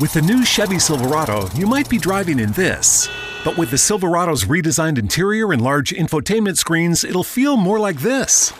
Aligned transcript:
With 0.00 0.14
the 0.14 0.22
new 0.22 0.42
Chevy 0.42 0.78
Silverado, 0.78 1.50
you 1.50 1.66
might 1.66 1.88
be 1.88 1.98
driving 1.98 2.38
in 2.38 2.52
this. 2.52 3.10
But 3.44 3.58
with 3.58 3.70
the 3.70 3.76
Silverado's 3.76 4.44
redesigned 4.44 4.98
interior 4.98 5.52
and 5.52 5.60
large 5.60 5.90
infotainment 5.90 6.56
screens, 6.56 7.04
it'll 7.04 7.22
feel 7.22 7.58
more 7.58 7.78
like 7.78 8.00
this. 8.00 8.54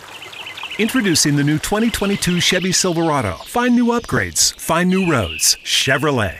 Introducing 0.78 1.36
the 1.36 1.42
new 1.42 1.58
2022 1.58 2.38
Chevy 2.38 2.70
Silverado. 2.70 3.36
Find 3.46 3.74
new 3.74 3.86
upgrades, 3.86 4.54
find 4.60 4.90
new 4.90 5.10
roads. 5.10 5.56
Chevrolet. 5.64 6.36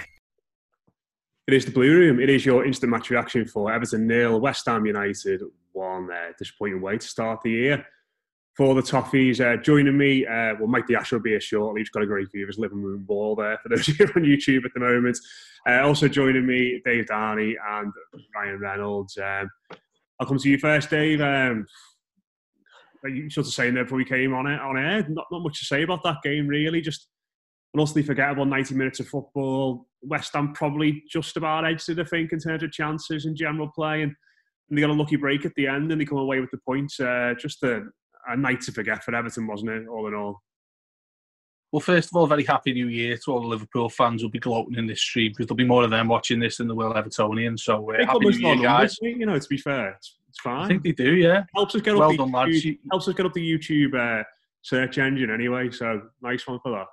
It 1.47 1.55
is 1.55 1.65
the 1.65 1.73
Blue 1.73 1.91
Room. 1.91 2.21
It 2.21 2.29
is 2.29 2.45
your 2.45 2.67
instant 2.67 2.93
match 2.93 3.09
reaction 3.09 3.47
for 3.47 3.73
Everton 3.73 4.07
nil, 4.07 4.41
West 4.41 4.67
Ham 4.67 4.85
United 4.85 5.41
one. 5.73 6.11
Uh, 6.11 6.33
disappointing 6.39 6.83
way 6.83 6.99
to 6.99 7.07
start 7.09 7.41
the 7.43 7.51
year 7.51 7.87
for 8.57 8.75
the 8.75 8.83
Toffees. 8.83 9.41
Uh, 9.41 9.61
joining 9.61 9.97
me, 9.97 10.27
uh, 10.27 10.55
well, 10.59 10.67
Mike 10.67 10.87
D'Asha 10.87 11.17
will 11.17 11.23
be 11.23 11.31
here 11.31 11.41
shortly. 11.41 11.81
He's 11.81 11.91
got 11.91 12.03
a 12.03 12.07
great 12.07 12.31
view 12.31 12.45
of 12.45 12.49
his 12.49 12.59
living 12.59 12.83
room 12.83 13.05
wall 13.09 13.35
there 13.35 13.59
for 13.63 13.69
those 13.71 13.89
of 13.89 13.99
you 13.99 14.07
on 14.07 14.23
YouTube 14.23 14.65
at 14.65 14.75
the 14.75 14.81
moment. 14.81 15.19
Uh, 15.69 15.81
also 15.81 16.09
joining 16.09 16.47
me, 16.47 16.81
Dave 16.85 17.07
Darney 17.07 17.55
and 17.71 17.93
Ryan 18.35 18.61
Reynolds. 18.61 19.17
Um, 19.17 19.49
I'll 20.21 20.27
come 20.27 20.39
to 20.39 20.49
you 20.51 20.59
first, 20.59 20.91
Dave. 20.91 21.21
Um, 21.21 21.67
you 23.05 23.31
sort 23.31 23.47
of 23.47 23.53
saying 23.53 23.75
there 23.75 23.85
before 23.85 23.99
we 23.99 24.05
came 24.05 24.33
on 24.35 24.47
it 24.47 24.61
on 24.61 24.79
air, 24.79 25.05
not, 25.09 25.27
not 25.33 25.43
much 25.43 25.59
to 25.59 25.65
say 25.65 25.83
about 25.83 26.05
that 26.05 26.23
game 26.23 26.47
really. 26.47 26.81
Just 26.81 27.09
an 27.75 27.81
utterly 27.81 28.03
forgettable 28.03 28.45
90 28.45 28.75
minutes 28.75 29.01
of 29.01 29.09
football. 29.09 29.87
West 30.03 30.33
Ham 30.35 30.53
probably 30.53 31.03
just 31.11 31.37
about 31.37 31.65
exited, 31.65 32.05
I 32.05 32.09
think, 32.09 32.33
in 32.33 32.39
terms 32.39 32.63
of 32.63 32.71
chances 32.71 33.25
and 33.25 33.37
general 33.37 33.71
play. 33.75 34.03
And, 34.03 34.13
and 34.69 34.79
they 34.79 34.83
got 34.83 34.91
a 34.91 34.93
lucky 34.93 35.17
break 35.17 35.45
at 35.45 35.55
the 35.57 35.67
end 35.67 35.91
and 35.91 36.01
they 36.01 36.05
come 36.05 36.19
away 36.19 36.41
with 36.41 36.51
the 36.51 36.59
points. 36.67 37.01
Uh, 37.01 37.35
just 37.39 37.63
a, 37.63 37.83
a 38.29 38.37
night 38.37 38.61
to 38.63 38.73
forget 38.73 39.05
for 39.05 39.15
Everton, 39.15 39.47
wasn't 39.47 39.71
it, 39.71 39.89
all 39.89 40.07
in 40.07 40.15
all? 40.15 40.43
Well, 41.73 41.81
first 41.81 42.11
of 42.11 42.17
all, 42.17 42.27
very 42.27 42.45
happy 42.45 42.75
New 42.75 42.89
Year 42.89 43.17
to 43.17 43.33
all 43.33 43.41
the 43.41 43.47
Liverpool 43.47 43.89
fans 43.89 44.21
who'll 44.21 44.31
be 44.31 44.39
gloating 44.39 44.77
in 44.77 44.87
this 44.87 45.01
stream 45.01 45.33
because 45.33 45.47
there'll 45.47 45.57
be 45.57 45.65
more 45.65 45.85
of 45.85 45.91
them 45.91 46.07
watching 46.07 46.39
this 46.39 46.59
than 46.59 46.69
there 46.69 46.77
will 46.77 46.93
Evertonians. 46.93 47.61
So, 47.61 47.91
uh, 47.91 48.05
happy 48.05 48.27
New 48.27 48.49
Year, 48.49 48.57
guys. 48.57 48.99
you 49.01 49.25
know, 49.25 49.39
to 49.39 49.49
be 49.49 49.57
fair, 49.57 49.93
it's, 49.93 50.19
it's, 50.29 50.39
fine. 50.41 50.65
I 50.65 50.69
think 50.69 50.83
they 50.83 50.93
do, 50.93 51.15
yeah. 51.15 51.45
Helps 51.55 51.75
us 51.75 51.81
get 51.81 51.97
well 51.97 52.11
up 52.11 52.17
done, 52.19 52.31
the 52.31 52.37
lads. 52.37 52.63
YouTube, 52.63 52.79
helps 52.91 53.09
us 53.09 53.15
get 53.15 53.25
up 53.25 53.33
the 53.33 53.59
YouTube 53.59 53.95
uh, 53.95 54.23
search 54.61 54.99
engine 54.99 55.31
anyway. 55.31 55.71
So 55.71 56.03
nice 56.21 56.47
one 56.47 56.61
for 56.63 56.73
that. 56.73 56.87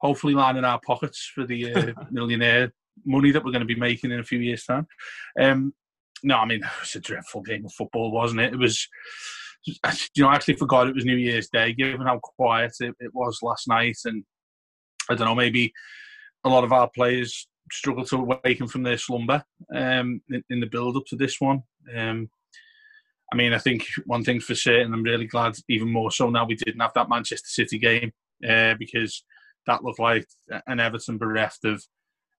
Hopefully, 0.00 0.34
lining 0.34 0.64
our 0.64 0.80
pockets 0.80 1.30
for 1.32 1.46
the 1.46 1.72
uh, 1.72 1.92
millionaire 2.10 2.72
money 3.04 3.30
that 3.30 3.44
we're 3.44 3.52
going 3.52 3.60
to 3.60 3.66
be 3.66 3.76
making 3.76 4.10
in 4.10 4.18
a 4.18 4.24
few 4.24 4.40
years' 4.40 4.64
time. 4.64 4.88
Um, 5.40 5.72
no, 6.24 6.36
I 6.36 6.46
mean, 6.46 6.64
it 6.64 6.80
was 6.80 6.96
a 6.96 7.00
dreadful 7.00 7.42
game 7.42 7.64
of 7.64 7.72
football, 7.72 8.10
wasn't 8.10 8.40
it? 8.40 8.52
It 8.52 8.58
was 8.58 8.88
you 9.66 10.22
know, 10.22 10.28
I 10.28 10.34
actually 10.34 10.56
forgot 10.56 10.88
it 10.88 10.94
was 10.94 11.04
New 11.04 11.16
Year's 11.16 11.48
Day, 11.48 11.72
given 11.72 12.06
how 12.06 12.18
quiet 12.18 12.72
it, 12.80 12.94
it 13.00 13.14
was 13.14 13.38
last 13.42 13.68
night. 13.68 13.96
And 14.04 14.24
I 15.08 15.14
don't 15.14 15.26
know, 15.26 15.34
maybe 15.34 15.72
a 16.44 16.48
lot 16.48 16.64
of 16.64 16.72
our 16.72 16.90
players 16.90 17.46
struggled 17.70 18.08
to 18.08 18.16
awaken 18.16 18.66
from 18.66 18.82
their 18.82 18.98
slumber 18.98 19.42
um, 19.74 20.20
in, 20.30 20.42
in, 20.50 20.60
the 20.60 20.66
build 20.66 20.96
up 20.96 21.04
to 21.06 21.16
this 21.16 21.40
one. 21.40 21.62
Um, 21.94 22.28
I 23.32 23.36
mean, 23.36 23.54
I 23.54 23.58
think 23.58 23.86
one 24.04 24.24
thing 24.24 24.40
for 24.40 24.54
certain, 24.54 24.92
I'm 24.92 25.02
really 25.02 25.26
glad, 25.26 25.54
even 25.68 25.90
more 25.90 26.10
so 26.10 26.28
now 26.28 26.44
we 26.44 26.56
didn't 26.56 26.80
have 26.80 26.92
that 26.94 27.08
Manchester 27.08 27.48
City 27.48 27.78
game 27.78 28.12
uh, 28.46 28.74
because 28.78 29.24
that 29.66 29.82
looked 29.82 30.00
like 30.00 30.26
an 30.66 30.80
Everton 30.80 31.18
bereft 31.18 31.64
of 31.64 31.82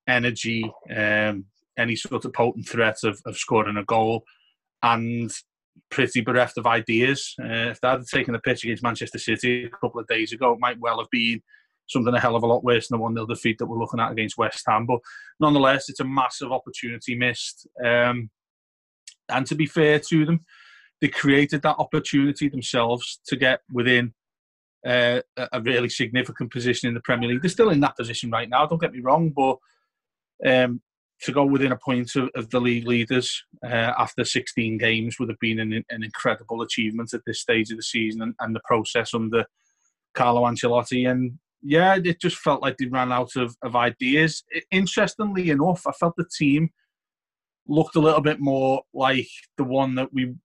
energy, 0.08 0.72
um, 0.96 1.46
any 1.78 1.96
sort 1.96 2.26
of 2.26 2.34
potent 2.34 2.68
threat 2.68 2.98
of, 3.04 3.20
of 3.26 3.38
scoring 3.38 3.78
a 3.78 3.84
goal. 3.86 4.24
And 4.84 5.32
pretty 5.90 6.22
bereft 6.22 6.58
of 6.58 6.66
ideas. 6.66 7.36
Uh, 7.42 7.72
if 7.72 7.82
they 7.82 7.88
had 7.88 8.06
taken 8.06 8.34
the 8.34 8.40
pitch 8.40 8.64
against 8.64 8.84
Manchester 8.84 9.20
City 9.20 9.66
a 9.66 9.70
couple 9.70 10.00
of 10.00 10.08
days 10.08 10.32
ago, 10.34 10.54
it 10.54 10.60
might 10.60 10.80
well 10.80 11.00
have 11.00 11.10
been 11.12 11.42
something 11.88 12.14
a 12.14 12.20
hell 12.20 12.36
of 12.36 12.44
a 12.44 12.48
lot 12.48 12.64
worse 12.64 12.88
than 12.88 12.98
the 12.98 13.04
1 13.04 13.14
0 13.14 13.26
defeat 13.26 13.58
that 13.60 13.66
we're 13.66 13.80
looking 13.80 14.00
at 14.00 14.12
against 14.12 14.38
West 14.38 14.64
Ham. 14.68 14.86
But 14.86 15.00
nonetheless, 15.40 15.90
it's 15.90 16.00
a 16.00 16.06
massive 16.06 16.52
opportunity 16.52 17.16
missed. 17.16 17.68
Um, 17.84 18.30
and 19.30 19.46
to 19.48 19.56
be 19.56 19.66
fair 19.66 20.00
to 20.00 20.26
them, 20.26 20.42
they 21.02 21.08
created 21.08 21.62
that 21.64 21.78
opportunity 21.78 22.50
themselves 22.50 23.20
to 23.28 23.36
get 23.36 23.62
within 23.72 24.14
uh, 24.86 25.22
a 25.38 25.62
really 25.62 25.90
significant 25.90 26.52
position 26.52 26.88
in 26.88 26.94
the 26.94 27.02
Premier 27.02 27.30
League. 27.30 27.42
They're 27.42 27.50
still 27.50 27.70
in 27.70 27.80
that 27.82 27.98
position 27.98 28.32
right 28.32 28.50
now, 28.50 28.66
don't 28.66 28.82
get 28.82 28.94
me 28.94 29.02
wrong, 29.02 29.30
but 29.30 29.58
um, 30.46 30.82
to 31.22 31.32
go 31.32 31.46
within 31.46 31.72
a 31.72 31.78
point 31.78 32.16
of, 32.16 32.30
of 32.36 32.50
the 32.50 32.60
league 32.60 32.88
leaders 32.88 33.44
uh, 33.64 33.94
after 33.98 34.26
16 34.26 34.78
games 34.78 35.18
would 35.20 35.30
have 35.30 35.40
been 35.40 35.60
an, 35.60 35.84
an, 35.90 36.04
incredible 36.04 36.62
achievement 36.62 37.14
at 37.14 37.22
this 37.26 37.40
stage 37.40 37.72
of 37.72 37.78
the 37.78 37.84
season 37.84 38.22
and, 38.22 38.36
and, 38.40 38.56
the 38.56 38.62
process 38.66 39.14
under 39.14 39.46
Carlo 40.14 40.44
Ancelotti. 40.44 41.10
And 41.10 41.40
yeah, 41.62 41.98
it 42.04 42.20
just 42.20 42.38
felt 42.38 42.62
like 42.62 42.78
they 42.78 42.88
ran 42.88 43.12
out 43.12 43.36
of, 43.36 43.56
of 43.62 43.76
ideas. 43.76 44.44
Interestingly 44.72 45.50
enough, 45.50 45.88
I 45.88 45.92
felt 45.94 46.16
the 46.18 46.26
team 46.26 46.70
looked 47.68 47.96
a 47.96 48.02
little 48.02 48.22
bit 48.22 48.42
more 48.42 48.82
like 48.94 49.30
the 49.58 49.64
one 49.64 49.96
that 49.96 50.14
we 50.14 50.36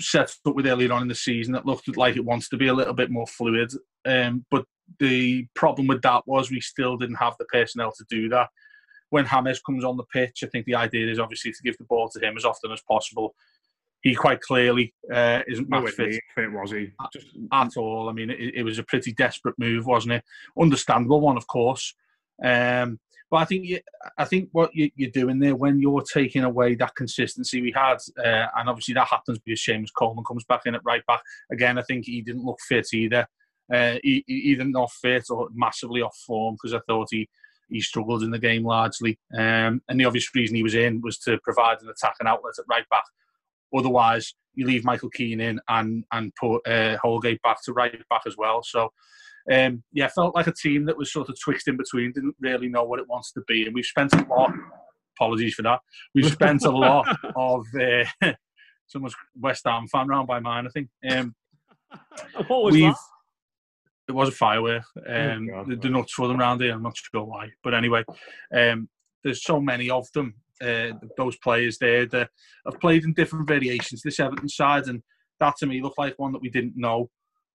set 0.00 0.34
up 0.44 0.56
with 0.56 0.66
earlier 0.66 0.92
on 0.92 1.02
in 1.02 1.08
the 1.08 1.14
season 1.14 1.52
that 1.52 1.66
looked 1.66 1.96
like 1.96 2.16
it 2.16 2.24
wants 2.24 2.48
to 2.48 2.56
be 2.56 2.66
a 2.66 2.74
little 2.74 2.94
bit 2.94 3.10
more 3.10 3.26
fluid. 3.28 3.70
Um, 4.04 4.44
but 4.50 4.64
the 4.98 5.46
problem 5.54 5.86
with 5.86 6.02
that 6.02 6.22
was 6.26 6.50
we 6.50 6.60
still 6.60 6.96
didn't 6.96 7.16
have 7.16 7.34
the 7.38 7.44
personnel 7.46 7.92
to 7.92 8.04
do 8.10 8.28
that 8.30 8.48
when 9.14 9.26
James 9.26 9.60
comes 9.60 9.84
on 9.84 9.96
the 9.96 10.02
pitch, 10.12 10.42
I 10.42 10.48
think 10.48 10.66
the 10.66 10.74
idea 10.74 11.08
is 11.08 11.20
obviously 11.20 11.52
to 11.52 11.62
give 11.62 11.78
the 11.78 11.84
ball 11.84 12.08
to 12.08 12.18
him 12.18 12.36
as 12.36 12.44
often 12.44 12.72
as 12.72 12.82
possible. 12.82 13.36
He 14.02 14.12
quite 14.12 14.40
clearly 14.40 14.92
uh, 15.12 15.42
isn't 15.46 15.68
match 15.68 15.90
fit. 15.90 16.20
fit. 16.34 16.50
Was 16.50 16.72
he? 16.72 16.90
Just, 17.12 17.28
at 17.52 17.76
all. 17.76 18.08
I 18.08 18.12
mean, 18.12 18.30
it, 18.30 18.56
it, 18.56 18.62
was 18.64 18.80
a 18.80 18.82
pretty 18.82 19.12
desperate 19.12 19.54
move, 19.56 19.86
wasn't 19.86 20.14
it? 20.14 20.24
Understandable 20.60 21.20
one, 21.20 21.36
of 21.36 21.46
course. 21.46 21.94
Um, 22.44 22.98
but 23.30 23.36
I 23.36 23.44
think 23.44 23.66
you, 23.66 23.78
I 24.18 24.24
think 24.24 24.48
what 24.50 24.74
you, 24.74 24.90
are 25.06 25.10
doing 25.10 25.38
there 25.38 25.54
when 25.54 25.78
you're 25.78 26.02
taking 26.02 26.42
away 26.42 26.74
that 26.74 26.96
consistency 26.96 27.62
we 27.62 27.72
had, 27.72 27.98
uh, 28.18 28.48
and 28.56 28.68
obviously 28.68 28.94
that 28.94 29.06
happens 29.06 29.38
because 29.38 29.60
Seamus 29.60 29.94
Coleman 29.96 30.24
comes 30.24 30.44
back 30.44 30.62
in 30.66 30.74
at 30.74 30.84
right 30.84 31.06
back 31.06 31.22
again. 31.52 31.78
I 31.78 31.82
think 31.82 32.06
he 32.06 32.20
didn't 32.20 32.44
look 32.44 32.58
fit 32.68 32.88
either. 32.92 33.28
Uh, 33.72 33.94
he, 34.02 34.24
he 34.26 34.56
didn't 34.56 34.74
off 34.74 34.98
fit 35.00 35.26
or 35.30 35.50
massively 35.54 36.02
off 36.02 36.16
form 36.26 36.56
because 36.56 36.74
I 36.74 36.80
thought 36.88 37.08
he 37.12 37.28
he 37.74 37.80
struggled 37.80 38.22
in 38.22 38.30
the 38.30 38.38
game 38.38 38.64
largely. 38.64 39.18
Um, 39.36 39.82
and 39.88 39.98
the 39.98 40.04
obvious 40.04 40.32
reason 40.32 40.54
he 40.54 40.62
was 40.62 40.76
in 40.76 41.00
was 41.02 41.18
to 41.18 41.38
provide 41.42 41.78
an 41.82 41.88
attack 41.88 42.14
and 42.20 42.28
outlet 42.28 42.54
at 42.56 42.64
right 42.70 42.88
back. 42.88 43.02
Otherwise, 43.76 44.32
you 44.54 44.64
leave 44.64 44.84
Michael 44.84 45.10
Keane 45.10 45.40
in 45.40 45.60
and 45.68 46.04
and 46.12 46.32
put 46.36 46.64
uh, 46.68 46.96
Holgate 47.02 47.42
back 47.42 47.56
to 47.64 47.72
right 47.72 47.92
back 48.08 48.22
as 48.28 48.36
well. 48.38 48.62
So, 48.62 48.92
um, 49.52 49.82
yeah, 49.92 50.06
felt 50.06 50.36
like 50.36 50.46
a 50.46 50.52
team 50.52 50.84
that 50.84 50.96
was 50.96 51.12
sort 51.12 51.28
of 51.28 51.36
twixt 51.40 51.66
in 51.66 51.76
between, 51.76 52.12
didn't 52.12 52.36
really 52.38 52.68
know 52.68 52.84
what 52.84 53.00
it 53.00 53.08
wants 53.08 53.32
to 53.32 53.42
be. 53.48 53.66
And 53.66 53.74
we've 53.74 53.84
spent 53.84 54.14
a 54.14 54.24
lot. 54.30 54.52
Apologies 55.18 55.54
for 55.54 55.62
that. 55.62 55.80
We've 56.14 56.30
spent 56.30 56.64
a 56.64 56.70
lot 56.70 57.08
of 57.36 57.66
uh, 57.74 58.32
someone's 58.86 59.16
West 59.36 59.64
Ham 59.66 59.88
fan 59.88 60.06
round 60.06 60.28
by 60.28 60.38
mine, 60.38 60.68
I 60.68 60.70
think. 60.70 60.90
Um, 61.10 61.34
what 62.46 62.62
was 62.62 62.74
that? 62.76 62.96
It 64.08 64.12
was 64.12 64.28
a 64.28 64.32
firework. 64.32 64.84
Oh, 65.08 65.30
um, 65.30 65.48
oh 65.54 65.64
the, 65.64 65.76
the 65.76 65.88
nuts 65.88 66.12
for 66.12 66.28
them 66.28 66.40
around 66.40 66.60
here. 66.60 66.72
I'm 66.72 66.82
not 66.82 66.96
sure 66.96 67.24
why, 67.24 67.50
but 67.62 67.74
anyway, 67.74 68.04
um, 68.54 68.88
there's 69.22 69.44
so 69.44 69.60
many 69.60 69.90
of 69.90 70.06
them. 70.14 70.34
Uh, 70.62 70.92
those 71.16 71.36
players 71.38 71.78
there 71.78 72.06
that 72.06 72.30
have 72.64 72.80
played 72.80 73.02
in 73.04 73.12
different 73.12 73.48
variations. 73.48 74.02
This 74.02 74.20
Everton 74.20 74.48
side, 74.48 74.86
and 74.86 75.02
that 75.40 75.56
to 75.58 75.66
me 75.66 75.82
looked 75.82 75.98
like 75.98 76.14
one 76.16 76.32
that 76.32 76.42
we 76.42 76.48
didn't 76.48 76.76
know 76.76 77.10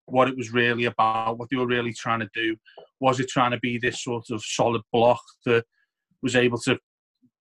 what 0.05 0.27
it 0.27 0.37
was 0.37 0.51
really 0.51 0.85
about, 0.85 1.37
what 1.37 1.49
they 1.49 1.57
were 1.57 1.67
really 1.67 1.93
trying 1.93 2.19
to 2.19 2.29
do. 2.33 2.55
Was 2.99 3.19
it 3.19 3.29
trying 3.29 3.51
to 3.51 3.59
be 3.59 3.77
this 3.77 4.03
sort 4.03 4.25
of 4.31 4.43
solid 4.43 4.81
block 4.91 5.21
that 5.45 5.63
was 6.21 6.35
able 6.35 6.59
to 6.59 6.77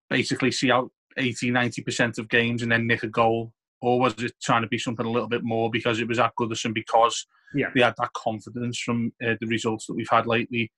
basically 0.09 0.53
see 0.53 0.71
out 0.71 0.91
80, 1.17 1.51
90% 1.51 2.19
of 2.19 2.29
games 2.29 2.63
and 2.63 2.71
then 2.71 2.87
nick 2.87 3.03
a 3.03 3.09
goal? 3.09 3.53
Or 3.81 4.01
was 4.01 4.15
it 4.19 4.33
trying 4.43 4.63
to 4.63 4.69
be 4.69 4.79
something 4.79 5.07
a 5.07 5.11
little 5.11 5.29
bit 5.29 5.45
more 5.45 5.71
because 5.71 6.01
it 6.01 6.09
was 6.09 6.19
at 6.19 6.33
Goodison 6.39 6.75
because 6.75 7.27
yeah. 7.55 7.69
they 7.75 7.83
had 7.83 7.95
that 7.99 8.13
confidence 8.13 8.79
from 8.81 9.13
uh, 9.25 9.35
the 9.41 9.47
results 9.47 9.87
that 9.87 9.95
we've 9.95 10.09
had 10.11 10.27
lately? 10.27 10.73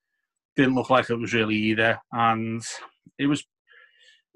Didn't 0.56 0.74
look 0.74 0.90
like 0.90 1.08
it 1.08 1.18
was 1.18 1.32
really 1.32 1.56
either. 1.56 1.98
And 2.12 2.62
it 3.18 3.26
was 3.26 3.44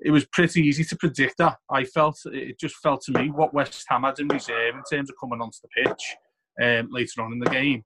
it 0.01 0.11
was 0.11 0.27
pretty 0.27 0.61
easy 0.63 0.85
to 0.85 0.97
predict 0.97 1.39
that. 1.39 1.57
I 1.71 1.85
felt 1.85 2.19
it 2.27 2.59
just 2.59 2.77
felt 2.77 3.03
to 3.03 3.13
me 3.13 3.31
what 3.31 3.55
West 3.55 3.85
Ham 3.89 4.03
had 4.03 4.19
in 4.19 4.29
reserve 4.29 4.75
in 4.75 4.83
terms 4.91 5.09
of 5.09 5.17
coming 5.21 5.41
onto 5.41 5.59
the 5.63 5.85
pitch 5.85 6.17
um, 6.63 6.89
later 6.91 7.23
on 7.23 7.33
in 7.33 7.39
the 7.39 7.51
game. 7.51 7.85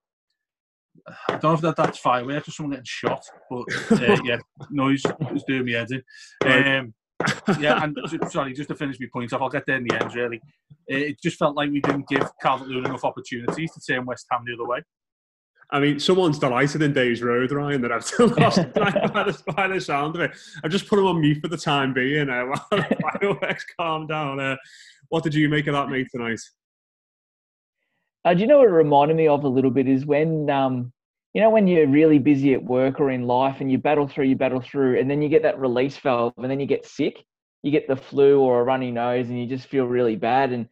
I 1.28 1.32
don't 1.32 1.44
know 1.44 1.52
if 1.52 1.60
that, 1.60 1.76
that's 1.76 1.98
fireworks 1.98 2.48
or 2.48 2.52
someone 2.52 2.72
getting 2.72 2.84
shot, 2.86 3.22
but 3.50 3.64
uh, 3.92 4.16
yeah, 4.24 4.38
noise 4.70 5.02
was 5.32 5.44
doing 5.46 5.64
me 5.64 5.72
head 5.72 5.90
in. 5.90 6.02
Um, 6.50 6.94
yeah, 7.58 7.82
and 7.82 7.98
sorry, 8.30 8.52
just 8.52 8.68
to 8.68 8.76
finish 8.76 8.98
my 9.00 9.06
point 9.12 9.32
off, 9.32 9.42
I'll 9.42 9.48
get 9.48 9.64
there 9.66 9.76
in 9.76 9.84
the 9.84 10.00
end. 10.00 10.14
Really, 10.14 10.40
it 10.86 11.20
just 11.20 11.36
felt 11.36 11.56
like 11.56 11.70
we 11.70 11.80
didn't 11.80 12.08
give 12.08 12.28
Calvert 12.40 12.68
Lewin 12.68 12.86
enough 12.86 13.04
opportunities 13.04 13.72
to 13.72 13.80
turn 13.80 14.06
West 14.06 14.26
Ham 14.30 14.44
the 14.46 14.54
other 14.54 14.66
way. 14.66 14.82
I 15.70 15.80
mean, 15.80 16.00
someone's 16.00 16.38
delighted 16.38 16.80
in 16.80 16.94
Dave's 16.94 17.22
Road, 17.22 17.52
Ryan, 17.52 17.82
that 17.82 17.92
I've 17.92 18.04
still 18.04 18.28
lost 18.28 18.56
by, 18.74 18.90
the, 18.90 19.42
by 19.54 19.68
the 19.68 19.80
sound 19.80 20.14
of 20.14 20.22
it. 20.22 20.30
I've 20.64 20.70
just 20.70 20.88
put 20.88 20.98
him 20.98 21.06
on 21.06 21.20
mute 21.20 21.40
for 21.42 21.48
the 21.48 21.58
time 21.58 21.92
being 21.92 22.30
uh, 22.30 22.44
while 22.44 22.66
the 22.70 22.96
fireworks 23.20 23.66
calm 23.78 24.06
down. 24.06 24.40
Uh, 24.40 24.56
what 25.10 25.24
did 25.24 25.34
you 25.34 25.48
make 25.48 25.66
of 25.66 25.74
that, 25.74 25.90
mate, 25.90 26.08
tonight? 26.10 26.40
Uh, 28.24 28.32
do 28.32 28.40
you 28.40 28.46
know 28.46 28.58
what 28.58 28.68
it 28.68 28.72
reminded 28.72 29.16
me 29.16 29.28
of 29.28 29.44
a 29.44 29.48
little 29.48 29.70
bit 29.70 29.88
is 29.88 30.06
when, 30.06 30.48
um, 30.48 30.92
you 31.38 31.44
know, 31.44 31.50
when 31.50 31.68
you're 31.68 31.86
really 31.86 32.18
busy 32.18 32.52
at 32.52 32.64
work 32.64 32.98
or 32.98 33.12
in 33.12 33.22
life 33.22 33.60
and 33.60 33.70
you 33.70 33.78
battle 33.78 34.08
through, 34.08 34.24
you 34.24 34.34
battle 34.34 34.60
through, 34.60 34.98
and 34.98 35.08
then 35.08 35.22
you 35.22 35.28
get 35.28 35.44
that 35.44 35.56
release 35.60 35.96
valve 35.96 36.32
and 36.36 36.50
then 36.50 36.58
you 36.58 36.66
get 36.66 36.84
sick. 36.84 37.24
You 37.62 37.70
get 37.70 37.86
the 37.86 37.94
flu 37.94 38.40
or 38.40 38.60
a 38.60 38.64
runny 38.64 38.90
nose 38.90 39.28
and 39.28 39.38
you 39.38 39.46
just 39.46 39.68
feel 39.68 39.84
really 39.84 40.16
bad. 40.16 40.50
And 40.50 40.66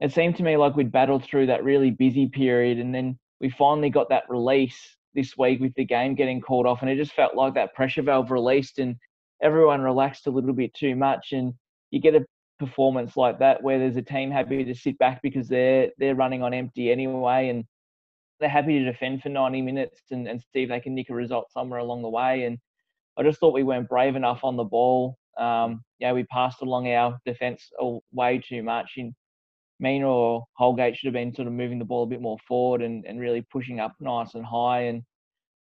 it 0.00 0.12
seemed 0.12 0.34
to 0.38 0.42
me 0.42 0.56
like 0.56 0.74
we'd 0.74 0.90
battled 0.90 1.22
through 1.22 1.46
that 1.46 1.62
really 1.62 1.92
busy 1.92 2.26
period 2.26 2.78
and 2.78 2.92
then 2.92 3.16
we 3.40 3.48
finally 3.48 3.90
got 3.90 4.08
that 4.08 4.24
release 4.28 4.96
this 5.14 5.38
week 5.38 5.60
with 5.60 5.72
the 5.74 5.84
game 5.84 6.16
getting 6.16 6.40
called 6.40 6.66
off. 6.66 6.82
And 6.82 6.90
it 6.90 6.96
just 6.96 7.12
felt 7.12 7.36
like 7.36 7.54
that 7.54 7.74
pressure 7.74 8.02
valve 8.02 8.32
released 8.32 8.80
and 8.80 8.96
everyone 9.40 9.82
relaxed 9.82 10.26
a 10.26 10.30
little 10.30 10.52
bit 10.52 10.74
too 10.74 10.96
much. 10.96 11.28
And 11.30 11.54
you 11.92 12.00
get 12.00 12.16
a 12.16 12.26
performance 12.58 13.16
like 13.16 13.38
that 13.38 13.62
where 13.62 13.78
there's 13.78 13.94
a 13.94 14.02
team 14.02 14.32
happy 14.32 14.64
to 14.64 14.74
sit 14.74 14.98
back 14.98 15.22
because 15.22 15.46
they're 15.46 15.90
they're 15.96 16.16
running 16.16 16.42
on 16.42 16.52
empty 16.52 16.90
anyway 16.90 17.50
and 17.50 17.64
they're 18.40 18.48
happy 18.48 18.78
to 18.78 18.84
defend 18.84 19.22
for 19.22 19.28
90 19.28 19.62
minutes 19.62 20.02
and, 20.10 20.28
and 20.28 20.40
see 20.52 20.62
if 20.62 20.68
they 20.68 20.80
can 20.80 20.94
nick 20.94 21.10
a 21.10 21.14
result 21.14 21.50
somewhere 21.50 21.80
along 21.80 22.02
the 22.02 22.08
way 22.08 22.44
and 22.44 22.58
I 23.16 23.22
just 23.24 23.40
thought 23.40 23.52
we 23.52 23.64
weren't 23.64 23.88
brave 23.88 24.14
enough 24.14 24.44
on 24.44 24.56
the 24.56 24.64
ball. 24.64 25.18
Um, 25.38 25.82
yeah 25.98 26.12
we 26.12 26.24
passed 26.24 26.62
along 26.62 26.88
our 26.92 27.18
defence 27.24 27.70
way 28.12 28.38
too 28.38 28.62
much 28.62 28.92
and 28.96 29.14
Mina 29.80 30.08
or 30.08 30.44
Holgate 30.54 30.96
should 30.96 31.06
have 31.06 31.14
been 31.14 31.32
sort 31.32 31.46
of 31.46 31.54
moving 31.54 31.78
the 31.78 31.84
ball 31.84 32.02
a 32.02 32.06
bit 32.06 32.20
more 32.20 32.38
forward 32.46 32.82
and, 32.82 33.04
and 33.06 33.20
really 33.20 33.46
pushing 33.52 33.78
up 33.78 33.94
nice 34.00 34.34
and 34.34 34.44
high 34.44 34.82
and 34.82 35.02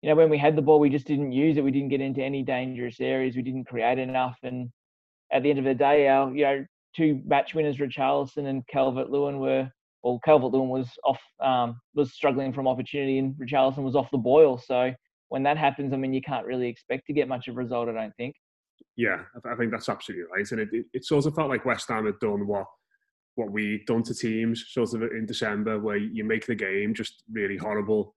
you 0.02 0.10
know 0.10 0.16
when 0.16 0.30
we 0.30 0.38
had 0.38 0.56
the 0.56 0.62
ball 0.62 0.80
we 0.80 0.90
just 0.90 1.08
didn't 1.08 1.32
use 1.32 1.58
it. 1.58 1.64
We 1.64 1.72
didn't 1.72 1.90
get 1.90 2.02
into 2.02 2.24
any 2.24 2.44
dangerous 2.44 3.00
areas. 3.00 3.36
We 3.36 3.44
didn't 3.44 3.66
create 3.66 4.00
enough 4.00 4.38
and 4.44 4.72
at 5.32 5.44
the 5.44 5.50
end 5.50 5.60
of 5.60 5.66
the 5.66 5.76
day 5.76 6.08
our 6.08 6.36
you 6.36 6.44
know 6.44 6.66
two 6.96 7.22
match 7.26 7.54
winners, 7.54 7.78
Richarlison 7.78 8.48
and 8.48 8.66
Calvert 8.68 9.10
Lewin, 9.10 9.40
were 9.40 9.70
well, 10.04 10.20
Calvert 10.24 10.52
Lewin 10.52 10.70
was 10.70 10.90
off, 11.04 11.20
um, 11.40 11.80
was 11.96 12.14
struggling 12.14 12.54
from 12.54 12.68
opportunity, 12.68 13.20
and 13.20 13.36
Richarlison 13.36 13.84
was 13.84 13.96
off 13.96 14.12
the 14.12 14.18
boil. 14.18 14.58
So 14.58 14.94
when 15.30 15.44
that 15.44 15.58
happens, 15.58 15.94
I 15.94 15.98
mean, 15.98 16.14
you 16.14 16.22
can't 16.22 16.46
really 16.46 16.68
expect 16.68 17.08
to 17.08 17.14
get 17.14 17.28
much 17.28 17.48
of 17.48 17.56
a 17.56 17.58
result. 17.58 17.90
I 17.90 17.94
don't 17.94 18.16
think. 18.16 18.36
Yeah, 18.96 19.24
I 19.46 19.56
think 19.56 19.72
that's 19.72 19.90
absolutely 19.90 20.26
right, 20.34 20.52
and 20.52 20.62
it, 20.62 20.70
it, 20.72 20.86
it 20.94 21.06
sort 21.06 21.26
of 21.26 21.36
felt 21.36 21.50
like 21.50 21.66
West 21.66 21.90
Ham 21.90 22.06
had 22.06 22.20
done 22.20 22.48
what 22.48 22.66
what 23.36 23.52
we 23.52 23.84
done 23.86 24.02
to 24.02 24.16
teams 24.16 24.66
sort 24.70 24.94
of 24.94 25.04
in 25.04 25.26
December, 25.26 25.80
where 25.80 25.98
you 25.98 26.24
make 26.24 26.46
the 26.46 26.56
game 26.56 26.94
just 26.94 27.24
really 27.32 27.58
horrible 27.58 28.16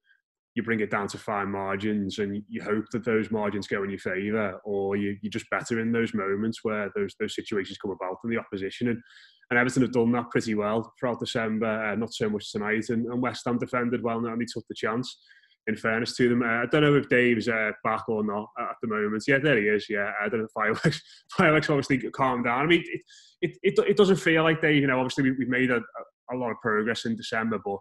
you 0.54 0.62
bring 0.62 0.80
it 0.80 0.90
down 0.90 1.06
to 1.08 1.18
fine 1.18 1.48
margins 1.48 2.18
and 2.18 2.42
you 2.48 2.62
hope 2.62 2.84
that 2.90 3.04
those 3.04 3.30
margins 3.30 3.68
go 3.68 3.84
in 3.84 3.90
your 3.90 3.98
favour 3.98 4.58
or 4.64 4.96
you, 4.96 5.16
you're 5.22 5.30
just 5.30 5.48
better 5.50 5.78
in 5.78 5.92
those 5.92 6.12
moments 6.12 6.60
where 6.62 6.90
those 6.96 7.14
those 7.20 7.34
situations 7.34 7.78
come 7.78 7.92
about 7.92 8.16
in 8.24 8.30
the 8.30 8.38
opposition 8.38 8.88
and, 8.88 9.00
and 9.50 9.58
Everton 9.58 9.82
have 9.82 9.92
done 9.92 10.10
that 10.12 10.30
pretty 10.30 10.54
well 10.54 10.92
throughout 10.98 11.20
December 11.20 11.66
uh, 11.66 11.94
not 11.94 12.12
so 12.12 12.28
much 12.28 12.50
tonight 12.50 12.88
and, 12.88 13.06
and 13.06 13.22
West 13.22 13.42
Ham 13.46 13.58
defended 13.58 14.02
well 14.02 14.24
and 14.24 14.40
they 14.40 14.46
took 14.46 14.66
the 14.68 14.74
chance 14.74 15.18
in 15.66 15.76
fairness 15.76 16.16
to 16.16 16.28
them. 16.28 16.42
Uh, 16.42 16.62
I 16.62 16.66
don't 16.66 16.82
know 16.82 16.96
if 16.96 17.08
Dave's 17.08 17.48
uh, 17.48 17.70
back 17.84 18.08
or 18.08 18.24
not 18.24 18.48
at 18.58 18.76
the 18.82 18.88
moment. 18.88 19.24
Yeah, 19.26 19.38
there 19.38 19.58
he 19.58 19.68
is. 19.68 19.86
Yeah, 19.88 20.10
I 20.22 20.28
don't 20.28 20.40
know. 20.40 20.48
Fireworks, 20.54 21.00
fireworks 21.36 21.70
obviously 21.70 21.98
calmed 22.10 22.44
down. 22.44 22.64
I 22.64 22.66
mean, 22.66 22.82
it, 22.86 23.00
it, 23.42 23.58
it, 23.62 23.78
it 23.90 23.96
doesn't 23.96 24.16
feel 24.16 24.42
like 24.42 24.60
they, 24.60 24.74
you 24.74 24.86
know, 24.86 24.98
obviously 24.98 25.30
we, 25.30 25.44
have 25.44 25.48
made 25.48 25.70
a, 25.70 25.80
a 26.32 26.36
lot 26.36 26.50
of 26.50 26.56
progress 26.60 27.04
in 27.04 27.16
December, 27.16 27.58
but 27.64 27.78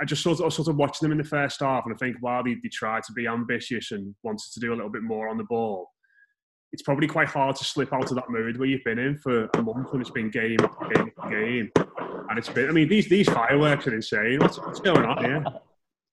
I 0.00 0.04
just 0.04 0.22
sort 0.22 0.40
of, 0.40 0.52
sort 0.52 0.68
of 0.68 0.76
watched 0.76 1.00
them 1.00 1.12
in 1.12 1.18
the 1.18 1.24
first 1.24 1.60
half, 1.60 1.84
and 1.86 1.94
I 1.94 1.98
think 1.98 2.16
while 2.20 2.44
they, 2.44 2.54
they 2.54 2.68
tried 2.68 3.02
to 3.04 3.12
be 3.12 3.26
ambitious 3.26 3.90
and 3.92 4.14
wanted 4.22 4.52
to 4.52 4.60
do 4.60 4.72
a 4.72 4.76
little 4.76 4.90
bit 4.90 5.02
more 5.02 5.28
on 5.28 5.38
the 5.38 5.44
ball, 5.44 5.88
it's 6.72 6.82
probably 6.82 7.06
quite 7.06 7.28
hard 7.28 7.56
to 7.56 7.64
slip 7.64 7.92
out 7.92 8.10
of 8.10 8.16
that 8.16 8.28
mood 8.28 8.58
where 8.58 8.68
you've 8.68 8.84
been 8.84 8.98
in 8.98 9.16
for 9.18 9.48
a 9.54 9.62
month 9.62 9.92
and 9.92 10.00
it's 10.00 10.10
been 10.10 10.30
game 10.30 10.58
after 10.60 10.94
game 10.94 11.10
after 11.18 11.30
game. 11.30 11.70
And 12.28 12.38
it's 12.38 12.48
been, 12.48 12.68
I 12.68 12.72
mean, 12.72 12.88
these 12.88 13.08
these 13.08 13.28
fireworks 13.28 13.86
are 13.86 13.94
insane. 13.94 14.40
What's, 14.40 14.58
what's 14.58 14.80
going 14.80 15.04
on 15.04 15.24
here? 15.24 15.44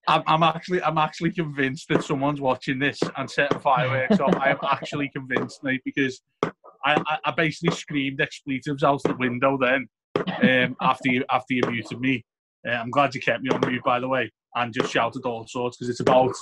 I'm, 0.07 0.21
I'm 0.27 0.43
actually 0.43 0.81
I'm 0.83 0.97
actually 0.97 1.31
convinced 1.31 1.87
that 1.89 2.03
someone's 2.03 2.39
watching 2.39 2.79
this 2.79 2.99
and 3.17 3.29
setting 3.29 3.59
fireworks 3.59 4.19
off. 4.19 4.35
I 4.35 4.51
am 4.51 4.59
actually 4.69 5.09
convinced, 5.09 5.63
mate, 5.63 5.81
because 5.83 6.21
I, 6.43 6.51
I, 6.85 7.17
I 7.25 7.31
basically 7.31 7.75
screamed 7.75 8.21
expletives 8.21 8.83
out 8.83 9.01
the 9.03 9.15
window 9.15 9.57
then 9.59 9.87
um, 10.15 10.75
after 10.81 11.09
you 11.09 11.25
after 11.31 11.53
you 11.55 11.63
muted 11.67 11.99
me. 11.99 12.23
Uh, 12.67 12.71
I'm 12.71 12.89
glad 12.89 13.13
you 13.13 13.21
kept 13.21 13.43
me 13.43 13.49
on 13.49 13.61
mute, 13.67 13.83
by 13.83 13.99
the 13.99 14.07
way, 14.07 14.31
and 14.55 14.73
just 14.73 14.91
shouted 14.91 15.25
all 15.25 15.45
sorts 15.47 15.77
because 15.77 15.89
it's 15.89 15.99
about 15.99 16.33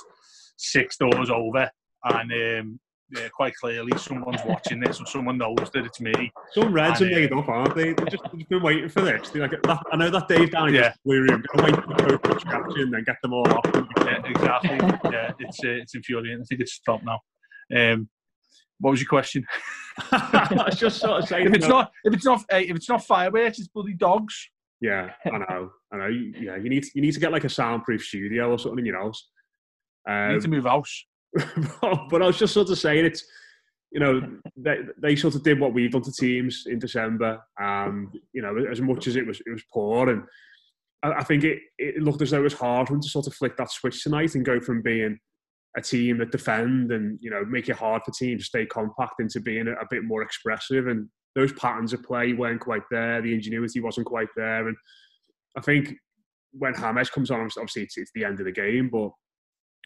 six 0.56 0.96
doors 0.96 1.30
over, 1.30 1.70
and 2.04 2.32
um, 2.32 2.80
yeah, 3.14 3.28
quite 3.28 3.54
clearly 3.54 3.92
someone's 3.98 4.40
watching 4.46 4.80
this 4.80 4.98
and 4.98 5.06
someone 5.06 5.36
knows 5.36 5.70
that 5.74 5.84
it's 5.84 6.00
me. 6.00 6.32
Some 6.52 6.72
Reds 6.72 7.00
and, 7.00 7.12
are 7.12 7.14
made 7.14 7.32
uh, 7.32 7.38
up, 7.38 7.48
aren't 7.48 7.74
they? 7.74 7.92
They've 7.92 8.08
just, 8.08 8.22
they've 8.32 8.48
been 8.48 8.62
waiting 8.62 8.88
for 8.88 9.02
this. 9.02 9.28
They're 9.28 9.48
like, 9.48 9.60
I 9.92 9.96
know 9.96 10.10
that 10.10 10.28
Dave 10.28 10.50
down 10.50 10.68
in 10.68 10.74
yeah. 10.74 10.94
blue 11.04 11.20
room. 11.20 11.44
Go 11.54 11.64
wait 11.64 11.74
for 11.74 11.88
the 11.88 12.18
coach 12.18 12.44
capture 12.44 12.82
and 12.82 12.92
then 12.92 13.04
get 13.04 13.16
them 13.22 13.34
all 13.34 13.48
off. 13.52 13.64
Yeah, 13.98 14.22
exactly. 14.24 14.78
yeah, 15.12 15.32
it's 15.38 15.58
uh, 15.62 15.68
it's 15.68 15.94
infuriating. 15.94 16.40
I 16.40 16.44
think 16.44 16.60
it's 16.62 16.72
stopped 16.72 17.04
now. 17.04 17.20
Um, 17.74 18.08
what 18.78 18.92
was 18.92 19.00
your 19.00 19.08
question? 19.08 19.44
I 20.12 20.64
was 20.66 20.78
just 20.78 20.98
sort 20.98 21.22
of 21.22 21.28
saying. 21.28 21.46
If 21.46 21.54
it's 21.54 21.68
not, 21.68 21.92
if 22.04 22.14
it's 22.14 22.24
not, 22.24 22.44
if 22.50 22.76
it's 22.76 22.88
not 22.88 23.04
fireworks, 23.04 23.58
it's 23.58 23.68
bloody 23.68 23.94
dogs. 23.94 24.48
Yeah, 24.82 25.10
I 25.24 25.38
know. 25.38 25.70
I 25.92 25.96
know. 25.96 26.06
Yeah, 26.08 26.56
you 26.56 26.68
need 26.68 26.84
you 26.92 27.02
need 27.02 27.14
to 27.14 27.20
get 27.20 27.30
like 27.30 27.44
a 27.44 27.48
soundproof 27.48 28.02
studio 28.02 28.50
or 28.50 28.58
something 28.58 28.80
in 28.80 28.86
your 28.86 29.00
house. 29.00 29.28
Um, 30.08 30.30
you 30.30 30.32
need 30.34 30.42
to 30.42 30.48
move 30.48 30.64
house. 30.64 31.04
but 32.10 32.20
I 32.20 32.26
was 32.26 32.36
just 32.36 32.52
sort 32.52 32.68
of 32.68 32.76
saying 32.76 33.04
it's, 33.04 33.24
you 33.92 34.00
know, 34.00 34.20
they 34.56 34.78
they 35.00 35.14
sort 35.14 35.36
of 35.36 35.44
did 35.44 35.60
what 35.60 35.72
we've 35.72 35.92
done 35.92 36.02
to 36.02 36.12
teams 36.12 36.64
in 36.66 36.80
December. 36.80 37.40
Um, 37.60 38.10
you 38.32 38.42
know, 38.42 38.56
as 38.70 38.80
much 38.80 39.06
as 39.06 39.14
it 39.14 39.24
was 39.24 39.40
it 39.46 39.50
was 39.52 39.62
poor, 39.72 40.10
and 40.10 40.24
I, 41.04 41.12
I 41.12 41.22
think 41.22 41.44
it, 41.44 41.60
it 41.78 42.02
looked 42.02 42.20
as 42.20 42.30
though 42.30 42.40
it 42.40 42.42
was 42.42 42.54
hard 42.54 42.88
for 42.88 42.94
them 42.94 43.02
to 43.02 43.08
sort 43.08 43.28
of 43.28 43.34
flick 43.34 43.56
that 43.58 43.70
switch 43.70 44.02
tonight 44.02 44.34
and 44.34 44.44
go 44.44 44.60
from 44.60 44.82
being 44.82 45.16
a 45.76 45.80
team 45.80 46.18
that 46.18 46.32
defend 46.32 46.90
and 46.90 47.20
you 47.22 47.30
know 47.30 47.44
make 47.44 47.68
it 47.68 47.76
hard 47.76 48.02
for 48.04 48.10
teams 48.10 48.42
to 48.42 48.46
stay 48.46 48.66
compact 48.66 49.20
into 49.20 49.38
being 49.38 49.68
a, 49.68 49.72
a 49.74 49.86
bit 49.88 50.02
more 50.02 50.22
expressive 50.22 50.88
and 50.88 51.08
those 51.34 51.52
patterns 51.52 51.92
of 51.92 52.02
play 52.02 52.32
weren't 52.32 52.60
quite 52.60 52.82
there. 52.90 53.22
The 53.22 53.34
ingenuity 53.34 53.80
wasn't 53.80 54.06
quite 54.06 54.28
there, 54.36 54.68
and 54.68 54.76
I 55.56 55.60
think 55.60 55.94
when 56.52 56.74
James 56.74 57.10
comes 57.10 57.30
on, 57.30 57.40
obviously 57.40 57.82
it's, 57.82 57.96
it's 57.96 58.10
the 58.14 58.24
end 58.24 58.38
of 58.40 58.46
the 58.46 58.52
game, 58.52 58.90
but 58.90 59.10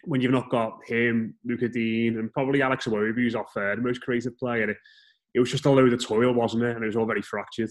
when 0.03 0.21
you've 0.21 0.31
not 0.31 0.49
got 0.49 0.77
him, 0.85 1.35
Luca 1.45 1.69
Digne, 1.69 2.17
and 2.17 2.31
probably 2.33 2.61
Alex 2.61 2.85
Iwobi, 2.85 3.15
who's 3.15 3.35
off 3.35 3.51
there, 3.55 3.75
the 3.75 3.81
most 3.81 4.01
creative 4.01 4.37
player, 4.37 4.69
it, 4.69 4.77
it 5.33 5.39
was 5.39 5.51
just 5.51 5.65
a 5.65 5.71
load 5.71 5.93
of 5.93 6.05
toil, 6.05 6.33
wasn't 6.33 6.63
it? 6.63 6.75
And 6.75 6.83
it 6.83 6.87
was 6.87 6.95
all 6.95 7.05
very 7.05 7.21
fractured. 7.21 7.69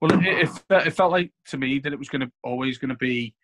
Well, 0.00 0.12
it, 0.12 0.48
it, 0.48 0.86
it 0.86 0.90
felt 0.92 1.12
like 1.12 1.32
to 1.48 1.56
me 1.56 1.78
that 1.80 1.92
it 1.92 1.98
was 1.98 2.08
going 2.08 2.22
to 2.22 2.30
always 2.42 2.78
going 2.78 2.90
to 2.90 2.96
be 2.96 3.34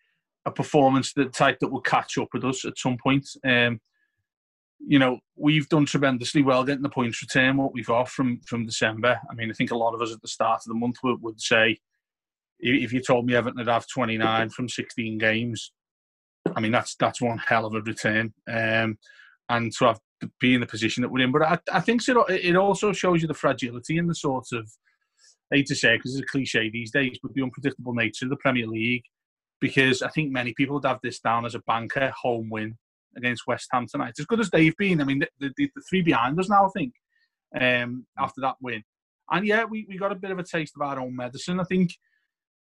a 0.45 0.51
performance 0.51 1.13
that 1.13 1.33
type 1.33 1.57
that 1.59 1.69
will 1.69 1.81
catch 1.81 2.17
up 2.17 2.29
with 2.33 2.43
us 2.43 2.65
at 2.65 2.77
some 2.77 2.97
point. 3.01 3.27
Um, 3.45 3.79
you 4.79 4.99
know, 4.99 5.19
we've 5.35 5.69
done 5.69 5.85
tremendously 5.85 6.41
well 6.41 6.63
getting 6.63 6.81
the 6.81 6.89
points 6.89 7.21
return 7.21 7.57
what 7.57 7.73
we've 7.73 7.85
got 7.85 8.09
from 8.09 8.39
from 8.45 8.65
December. 8.65 9.19
I 9.29 9.33
mean, 9.33 9.49
I 9.49 9.53
think 9.53 9.71
a 9.71 9.77
lot 9.77 9.93
of 9.93 10.01
us 10.01 10.13
at 10.13 10.21
the 10.21 10.27
start 10.27 10.61
of 10.65 10.69
the 10.69 10.79
month 10.79 10.97
would, 11.03 11.21
would 11.21 11.41
say, 11.41 11.79
if 12.59 12.93
you 12.93 13.01
told 13.01 13.25
me 13.25 13.35
Everton 13.35 13.57
would 13.57 13.67
have 13.67 13.87
29 13.87 14.49
from 14.49 14.69
16 14.69 15.17
games, 15.17 15.71
I 16.55 16.59
mean 16.59 16.71
that's 16.71 16.95
that's 16.95 17.21
one 17.21 17.37
hell 17.39 17.65
of 17.65 17.75
a 17.75 17.81
return. 17.81 18.33
Um, 18.47 18.97
and 19.49 19.71
to 19.77 19.85
have 19.85 19.99
to 20.21 20.29
be 20.39 20.53
in 20.53 20.61
the 20.61 20.67
position 20.67 21.01
that 21.01 21.09
we're 21.09 21.23
in, 21.23 21.31
but 21.31 21.41
I, 21.41 21.59
I 21.71 21.79
think 21.79 22.07
it 22.07 22.17
it 22.29 22.55
also 22.55 22.93
shows 22.93 23.21
you 23.21 23.27
the 23.27 23.33
fragility 23.33 23.97
and 23.97 24.09
the 24.09 24.15
sort 24.15 24.47
of 24.53 24.69
I 25.51 25.57
hate 25.57 25.67
to 25.67 25.75
say 25.75 25.97
because 25.97 26.13
it's 26.13 26.23
a 26.23 26.31
cliche 26.31 26.69
these 26.69 26.91
days, 26.91 27.17
but 27.21 27.33
the 27.33 27.43
unpredictable 27.43 27.93
nature 27.93 28.25
of 28.25 28.29
the 28.29 28.37
Premier 28.37 28.67
League. 28.67 29.03
Because 29.59 30.01
I 30.01 30.07
think 30.07 30.31
many 30.31 30.53
people 30.53 30.75
would 30.75 30.85
have 30.85 31.01
this 31.03 31.19
down 31.19 31.45
as 31.45 31.53
a 31.53 31.59
banker 31.59 32.13
home 32.15 32.49
win 32.49 32.77
against 33.17 33.47
West 33.47 33.67
Ham 33.71 33.87
tonight. 33.89 34.13
As 34.19 34.25
good 34.25 34.39
as 34.39 34.49
they've 34.49 34.75
been, 34.77 35.01
I 35.01 35.03
mean, 35.03 35.19
the, 35.19 35.51
the, 35.57 35.69
the 35.75 35.81
three 35.89 36.01
behind 36.01 36.39
us 36.39 36.49
now, 36.49 36.65
I 36.65 36.69
think, 36.75 36.93
um, 37.59 38.05
after 38.17 38.41
that 38.41 38.55
win. 38.61 38.83
And 39.31 39.45
yeah, 39.45 39.65
we, 39.65 39.85
we 39.87 39.97
got 39.97 40.11
a 40.11 40.15
bit 40.15 40.31
of 40.31 40.39
a 40.39 40.43
taste 40.43 40.73
of 40.75 40.81
our 40.81 40.99
own 40.99 41.15
medicine. 41.15 41.59
I 41.59 41.63
think 41.63 41.91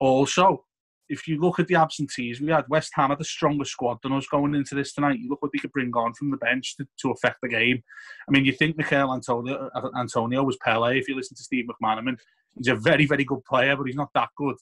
also, 0.00 0.64
if 1.08 1.28
you 1.28 1.38
look 1.38 1.58
at 1.58 1.68
the 1.68 1.74
absentees, 1.74 2.40
we 2.40 2.50
had 2.50 2.64
West 2.68 2.92
Ham 2.94 3.10
had 3.10 3.20
a 3.20 3.24
stronger 3.24 3.64
squad 3.64 3.98
than 4.02 4.12
us 4.12 4.26
going 4.26 4.54
into 4.54 4.74
this 4.74 4.94
tonight. 4.94 5.18
You 5.18 5.28
look 5.28 5.42
what 5.42 5.50
they 5.52 5.58
could 5.58 5.72
bring 5.72 5.92
on 5.94 6.14
from 6.14 6.30
the 6.30 6.38
bench 6.38 6.76
to, 6.76 6.86
to 7.02 7.10
affect 7.10 7.38
the 7.42 7.48
game. 7.48 7.82
I 8.26 8.32
mean, 8.32 8.44
you 8.44 8.52
think 8.52 8.78
Michail 8.78 9.12
Antonio, 9.12 9.70
Antonio 9.98 10.42
was 10.42 10.56
Pele. 10.64 10.98
If 10.98 11.08
you 11.08 11.16
listen 11.16 11.36
to 11.36 11.42
Steve 11.42 11.66
McManaman, 11.66 12.16
he's 12.56 12.68
a 12.68 12.76
very, 12.76 13.06
very 13.06 13.24
good 13.24 13.44
player, 13.44 13.76
but 13.76 13.86
he's 13.86 13.96
not 13.96 14.10
that 14.14 14.30
good. 14.36 14.56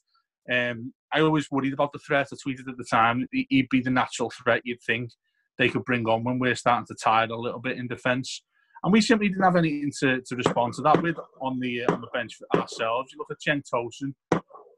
Um, 0.51 0.93
I 1.13 1.21
always 1.21 1.51
worried 1.51 1.73
about 1.73 1.93
the 1.93 2.01
threat. 2.01 2.29
I 2.33 2.37
tweeted 2.37 2.69
at 2.69 2.77
the 2.77 2.87
time 2.91 3.29
he'd 3.31 3.69
be 3.71 3.81
the 3.81 3.91
natural 3.91 4.33
threat 4.43 4.63
you'd 4.65 4.83
think 4.83 5.11
they 5.59 5.69
could 5.69 5.85
bring 5.85 6.07
on 6.07 6.25
when 6.25 6.39
we're 6.39 6.55
starting 6.55 6.87
to 6.87 6.95
tire 6.95 7.27
a 7.27 7.37
little 7.37 7.61
bit 7.61 7.79
in 7.79 7.87
defence. 7.87 8.43
And 8.83 8.93
we 8.93 9.01
simply 9.01 9.29
didn't 9.29 9.45
have 9.45 9.57
anything 9.57 9.93
to, 10.01 10.21
to 10.23 10.37
respond 10.37 10.75
to 10.75 10.83
that 10.83 11.03
with 11.03 11.17
on 11.41 11.61
the 11.61 11.85
uh, 11.85 11.93
on 11.93 12.01
the 12.01 12.09
bench 12.13 12.35
for 12.35 12.61
ourselves. 12.61 13.13
You 13.13 13.19
look 13.19 13.31
at 13.31 13.39
Cenk 13.47 13.63
Tosun, 13.73 14.13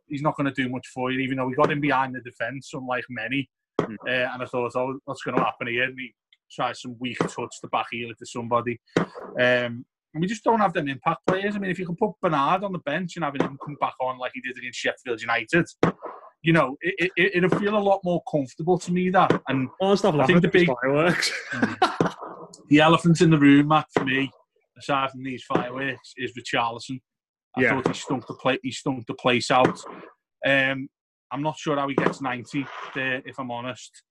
he's 0.09 0.23
not 0.23 0.37
going 0.37 0.53
to 0.53 0.63
do 0.63 0.69
much 0.69 0.87
for 0.89 1.11
you, 1.11 1.21
even 1.21 1.39
though 1.39 1.47
we 1.47 1.55
got 1.55 1.73
him 1.73 1.81
behind 1.81 2.15
the 2.15 2.21
defence, 2.21 2.71
unlike 2.75 3.05
many. 3.09 3.49
Mm. 3.81 3.97
Uh, 4.07 4.33
and 4.33 4.43
I 4.43 4.47
thought, 4.47 4.73
oh, 4.77 4.99
what's 5.05 5.23
going 5.23 5.37
to 5.37 5.43
happen 5.43 5.69
here? 5.69 5.85
And 5.85 5.99
he 5.99 6.15
tries 6.53 6.83
some 6.83 6.97
weak 7.01 7.19
touch 7.19 7.61
to 7.61 7.69
back 7.69 7.87
heel 7.91 8.11
it 8.11 8.19
to 8.19 8.27
somebody. 8.27 8.79
Um, 8.99 9.85
and 10.15 10.21
we 10.21 10.27
just 10.29 10.45
don't 10.45 10.61
have 10.61 10.73
them 10.73 10.89
impact 10.89 11.27
players. 11.27 11.57
I 11.57 11.59
mean, 11.59 11.71
if 11.71 11.79
you 11.79 11.87
can 11.87 11.97
put 11.97 12.13
Bernard 12.23 12.63
on 12.63 12.73
the 12.73 12.79
bench 12.81 13.17
and 13.17 13.25
have 13.25 13.35
him 13.35 13.59
come 13.65 13.77
back 13.81 13.95
on 14.01 14.19
like 14.19 14.33
he 14.35 14.41
did 14.41 14.57
against 14.57 14.79
Sheffield 14.79 15.21
United, 15.21 15.67
you 16.45 16.53
know, 16.53 16.77
it, 16.83 17.11
it, 17.17 17.37
it'll 17.37 17.59
feel 17.59 17.77
a 17.77 17.79
lot 17.79 18.01
more 18.05 18.23
comfortable 18.31 18.79
to 18.79 18.93
me 18.93 19.09
that. 19.09 19.41
And 19.49 19.69
oh, 19.81 19.95
stop 19.95 20.15
I 20.17 20.27
think 20.27 20.43
the 20.43 20.49
big 20.49 20.69
fireworks. 20.69 21.33
the 22.69 22.81
elephant 22.81 23.23
in 23.23 23.31
the 23.31 23.39
room, 23.39 23.69
Matt, 23.69 23.87
for 23.95 24.05
me, 24.05 24.31
aside 24.79 25.11
from 25.11 25.25
these 25.25 25.43
fireworks, 25.45 26.13
is 26.19 26.33
Richarlison. 26.39 27.01
I 27.57 27.63
yeah. 27.63 27.71
thought 27.71 27.89
he 27.89 27.95
stunk 27.95 28.27
the 28.27 28.35
play. 28.35 28.59
He 28.63 28.73
stunk 28.73 29.07
the 29.07 29.15
place 29.15 29.51
out. 29.51 29.81
Um, 30.47 30.87
I'm 31.33 31.43
not 31.43 31.57
sure 31.57 31.77
how 31.77 31.89
he 31.89 31.95
gets 31.95 32.21
90 32.21 32.67
there, 32.95 33.23
if 33.25 33.39
I'm 33.39 33.51
honest. 33.51 34.03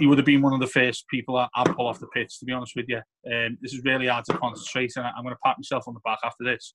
He 0.00 0.06
would 0.06 0.18
have 0.18 0.26
been 0.26 0.42
one 0.42 0.52
of 0.52 0.60
the 0.60 0.66
first 0.66 1.06
people 1.08 1.36
I'd 1.36 1.76
pull 1.76 1.86
off 1.86 2.00
the 2.00 2.08
pitch, 2.08 2.40
to 2.40 2.44
be 2.44 2.52
honest 2.52 2.72
with 2.74 2.86
you. 2.88 3.00
Um, 3.32 3.56
this 3.62 3.72
is 3.72 3.82
really 3.84 4.08
hard 4.08 4.24
to 4.24 4.36
concentrate, 4.36 4.92
and 4.96 5.06
I'm 5.06 5.22
going 5.22 5.34
to 5.34 5.40
pat 5.44 5.56
myself 5.58 5.84
on 5.86 5.94
the 5.94 6.00
back 6.04 6.18
after 6.24 6.42
this. 6.42 6.74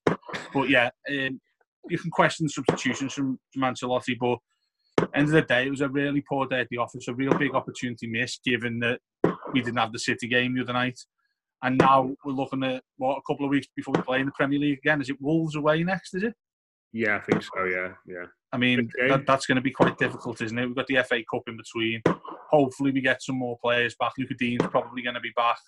But 0.53 0.69
yeah, 0.69 0.91
um, 1.09 1.41
you 1.89 1.97
can 1.97 2.09
question 2.09 2.45
the 2.45 2.51
substitutions 2.51 3.13
from, 3.13 3.37
from 3.53 3.63
Ancelotti, 3.63 4.17
but 4.17 4.37
end 5.13 5.27
of 5.27 5.31
the 5.31 5.41
day, 5.41 5.67
it 5.67 5.69
was 5.69 5.81
a 5.81 5.89
really 5.89 6.23
poor 6.27 6.47
day 6.47 6.61
at 6.61 6.69
the 6.69 6.77
office, 6.77 7.07
a 7.07 7.13
real 7.13 7.37
big 7.37 7.55
opportunity 7.55 8.07
missed, 8.07 8.43
given 8.43 8.79
that 8.79 8.99
we 9.53 9.61
didn't 9.61 9.79
have 9.79 9.91
the 9.91 9.99
City 9.99 10.27
game 10.27 10.55
the 10.55 10.61
other 10.61 10.73
night. 10.73 10.99
And 11.63 11.77
now 11.77 12.11
we're 12.25 12.33
looking 12.33 12.63
at 12.63 12.83
what 12.97 13.17
a 13.17 13.21
couple 13.31 13.45
of 13.45 13.51
weeks 13.51 13.67
before 13.75 13.93
we 13.95 14.01
play 14.01 14.19
in 14.19 14.25
the 14.25 14.31
Premier 14.31 14.59
League 14.59 14.79
again. 14.79 15.01
Is 15.01 15.09
it 15.09 15.21
Wolves 15.21 15.55
away 15.55 15.83
next? 15.83 16.15
Is 16.15 16.23
it? 16.23 16.33
Yeah, 16.91 17.17
I 17.17 17.19
think 17.19 17.43
so. 17.43 17.63
Yeah, 17.65 17.93
yeah. 18.05 18.25
I 18.51 18.57
mean, 18.57 18.89
that, 19.07 19.25
that's 19.25 19.45
going 19.45 19.55
to 19.55 19.61
be 19.61 19.71
quite 19.71 19.97
difficult, 19.97 20.41
isn't 20.41 20.57
it? 20.57 20.65
We've 20.65 20.75
got 20.75 20.87
the 20.87 21.03
FA 21.07 21.21
Cup 21.31 21.43
in 21.47 21.55
between. 21.55 22.01
Hopefully, 22.49 22.91
we 22.91 22.99
get 23.01 23.21
some 23.21 23.37
more 23.37 23.57
players 23.63 23.95
back. 23.97 24.13
Lucas 24.17 24.35
Digne's 24.37 24.67
probably 24.67 25.01
going 25.01 25.15
to 25.15 25.21
be 25.21 25.31
back. 25.35 25.59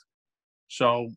So, 0.68 1.10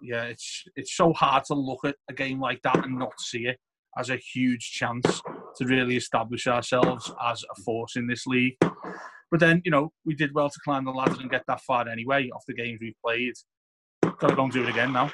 yeah, 0.00 0.24
it's 0.24 0.64
it's 0.76 0.96
so 0.96 1.12
hard 1.12 1.44
to 1.46 1.54
look 1.54 1.80
at 1.84 1.96
a 2.08 2.14
game 2.14 2.40
like 2.40 2.62
that 2.62 2.84
and 2.84 2.98
not 2.98 3.20
see 3.20 3.46
it 3.46 3.58
as 3.98 4.08
a 4.08 4.16
huge 4.16 4.70
chance 4.70 5.20
to 5.56 5.66
really 5.66 5.96
establish 5.96 6.46
ourselves 6.46 7.10
as 7.24 7.44
a 7.56 7.62
force 7.62 7.96
in 7.96 8.06
this 8.06 8.26
league. 8.26 8.56
But 9.30 9.40
then, 9.40 9.62
you 9.64 9.70
know, 9.70 9.92
we 10.04 10.14
did 10.14 10.34
well 10.34 10.50
to 10.50 10.60
climb 10.64 10.84
the 10.84 10.90
ladder 10.90 11.16
and 11.20 11.30
get 11.30 11.44
that 11.46 11.60
far 11.60 11.88
anyway 11.88 12.30
off 12.30 12.42
the 12.46 12.54
games 12.54 12.78
we've 12.80 13.00
played. 13.04 13.34
Got 14.02 14.28
to 14.28 14.36
go 14.36 14.44
and 14.44 14.52
do 14.52 14.62
it 14.64 14.68
again 14.68 14.92
now. 14.92 15.10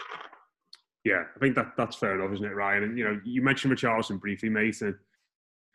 Yeah, 1.05 1.23
I 1.37 1.39
think 1.39 1.55
that 1.55 1.73
that's 1.77 1.97
fair 1.97 2.19
enough, 2.19 2.35
isn't 2.35 2.47
it, 2.47 2.55
Ryan? 2.55 2.85
And 2.85 2.99
you 2.99 3.05
know, 3.05 3.21
you 3.25 3.43
mentioned 3.43 3.73
Richarlison 3.73 4.19
briefly, 4.19 4.49
mate, 4.49 4.81
and 4.81 4.95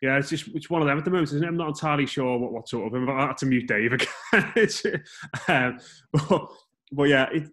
yeah, 0.01 0.17
it's 0.17 0.29
just 0.29 0.49
it's 0.49 0.69
one 0.69 0.81
of 0.81 0.87
them 0.87 0.97
at 0.97 1.05
the 1.05 1.11
moment, 1.11 1.29
isn't 1.29 1.43
it? 1.43 1.47
I'm 1.47 1.55
not 1.55 1.69
entirely 1.69 2.05
sure 2.05 2.37
what, 2.37 2.51
what 2.51 2.67
sort 2.67 2.87
of. 2.87 2.95
Him. 2.95 3.09
I 3.09 3.27
had 3.27 3.37
to 3.37 3.45
mute 3.45 3.67
Dave 3.67 3.93
again. 3.93 4.09
um, 5.47 5.79
but, 6.11 6.47
but 6.91 7.03
yeah, 7.03 7.29
it, 7.31 7.43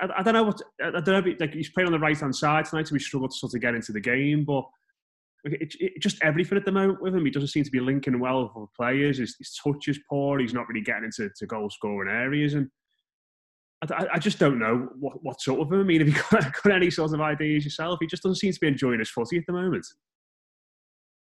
I, 0.00 0.08
I, 0.18 0.22
don't 0.22 0.34
know 0.34 0.44
what 0.44 0.60
I 0.82 0.90
don't 0.90 1.06
know. 1.06 1.30
If 1.30 1.40
like 1.40 1.52
he's 1.52 1.70
playing 1.70 1.86
on 1.86 1.92
the 1.92 1.98
right 1.98 2.18
hand 2.18 2.34
side 2.34 2.64
tonight, 2.64 2.88
so 2.88 2.94
we 2.94 2.98
struggled 2.98 3.30
to 3.30 3.36
sort 3.36 3.54
of 3.54 3.60
get 3.60 3.74
into 3.74 3.92
the 3.92 4.00
game. 4.00 4.44
But 4.44 4.64
it, 5.44 5.74
it, 5.78 6.00
just 6.00 6.18
everything 6.22 6.58
at 6.58 6.64
the 6.64 6.72
moment 6.72 7.00
with 7.00 7.14
him. 7.14 7.24
He 7.24 7.30
doesn't 7.30 7.48
seem 7.48 7.64
to 7.64 7.70
be 7.70 7.80
linking 7.80 8.18
well 8.18 8.42
with 8.42 8.52
other 8.56 8.66
players. 8.76 9.18
His, 9.18 9.36
his 9.38 9.54
touch 9.62 9.88
is 9.88 10.00
poor. 10.08 10.38
He's 10.38 10.54
not 10.54 10.68
really 10.68 10.80
getting 10.80 11.04
into 11.04 11.30
to 11.36 11.46
goal 11.46 11.70
scoring 11.70 12.12
areas, 12.12 12.54
and 12.54 12.68
I, 13.82 14.06
I, 14.14 14.18
just 14.18 14.38
don't 14.38 14.58
know 14.58 14.88
what, 14.98 15.22
what's 15.22 15.46
up 15.46 15.58
with 15.58 15.72
him. 15.72 15.80
I 15.80 15.84
mean, 15.84 16.00
have 16.06 16.08
you 16.08 16.22
got, 16.30 16.62
got 16.62 16.72
any 16.72 16.90
sort 16.90 17.12
of 17.12 17.20
ideas 17.20 17.64
yourself? 17.64 17.98
He 18.00 18.06
just 18.06 18.22
doesn't 18.22 18.36
seem 18.36 18.52
to 18.52 18.60
be 18.60 18.66
enjoying 18.66 18.98
his 18.98 19.10
footy 19.10 19.38
at 19.38 19.44
the 19.46 19.52
moment. 19.52 19.86